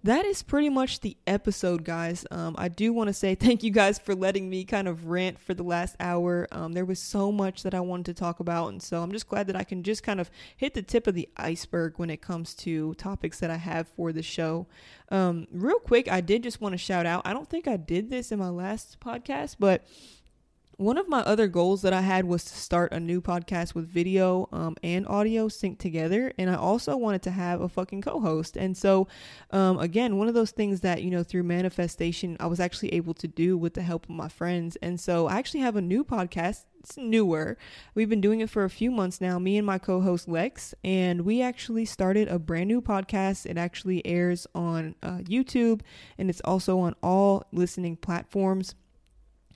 [0.04, 2.26] that is pretty much the episode, guys.
[2.32, 5.40] Um, I do want to say thank you guys for letting me kind of rant
[5.40, 6.48] for the last hour.
[6.52, 9.28] Um, there was so much that I wanted to talk about, and so I'm just
[9.28, 12.22] glad that I can just kind of hit the tip of the iceberg when it
[12.22, 14.68] comes to topics that I have for the show.
[15.10, 17.24] Um, real quick, I did just want to shout out.
[17.26, 19.86] I don't think I did this in my last podcast, but
[20.80, 23.86] one of my other goals that I had was to start a new podcast with
[23.86, 26.32] video um, and audio synced together.
[26.38, 28.56] And I also wanted to have a fucking co host.
[28.56, 29.10] And so,
[29.52, 33.14] um, again, one of those things that, you know, through manifestation, I was actually able
[33.16, 34.78] to do with the help of my friends.
[34.82, 36.64] And so I actually have a new podcast.
[36.80, 37.58] It's newer.
[37.94, 40.74] We've been doing it for a few months now, me and my co host Lex.
[40.82, 43.46] And we actually started a brand new podcast.
[43.46, 45.82] It actually airs on uh, YouTube
[46.18, 48.76] and it's also on all listening platforms.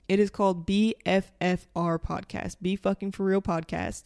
[0.06, 4.04] It is called BFFR Podcast, Be Fucking For Real Podcast.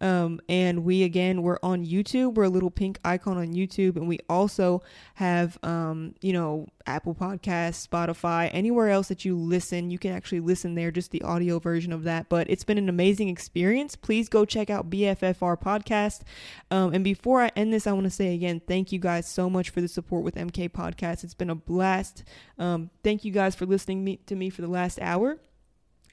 [0.00, 2.34] Um, and we, again, we're on YouTube.
[2.34, 3.96] We're a little pink icon on YouTube.
[3.96, 4.82] And we also
[5.14, 9.90] have, um, you know, Apple Podcasts, Spotify, anywhere else that you listen.
[9.90, 12.28] You can actually listen there, just the audio version of that.
[12.28, 13.96] But it's been an amazing experience.
[13.96, 16.22] Please go check out BFFR Podcast.
[16.70, 19.50] Um, and before I end this, I want to say again, thank you guys so
[19.50, 21.24] much for the support with MK Podcast.
[21.24, 22.22] It's been a blast.
[22.58, 25.38] Um, thank you guys for listening me, to me for the last hour.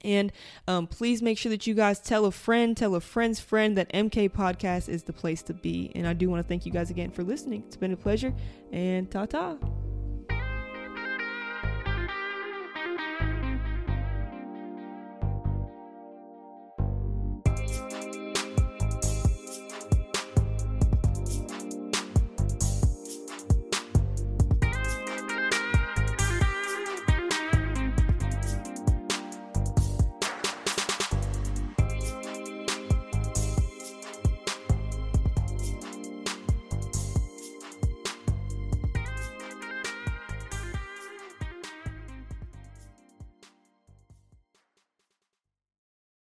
[0.04, 0.32] And
[0.68, 3.92] um, please make sure that you guys tell a friend, tell a friend's friend that
[3.94, 5.92] MK Podcast is the place to be.
[5.96, 7.64] And I do want to thank you guys again for listening.
[7.68, 8.34] It's been a pleasure,
[8.72, 9.58] and ta ta.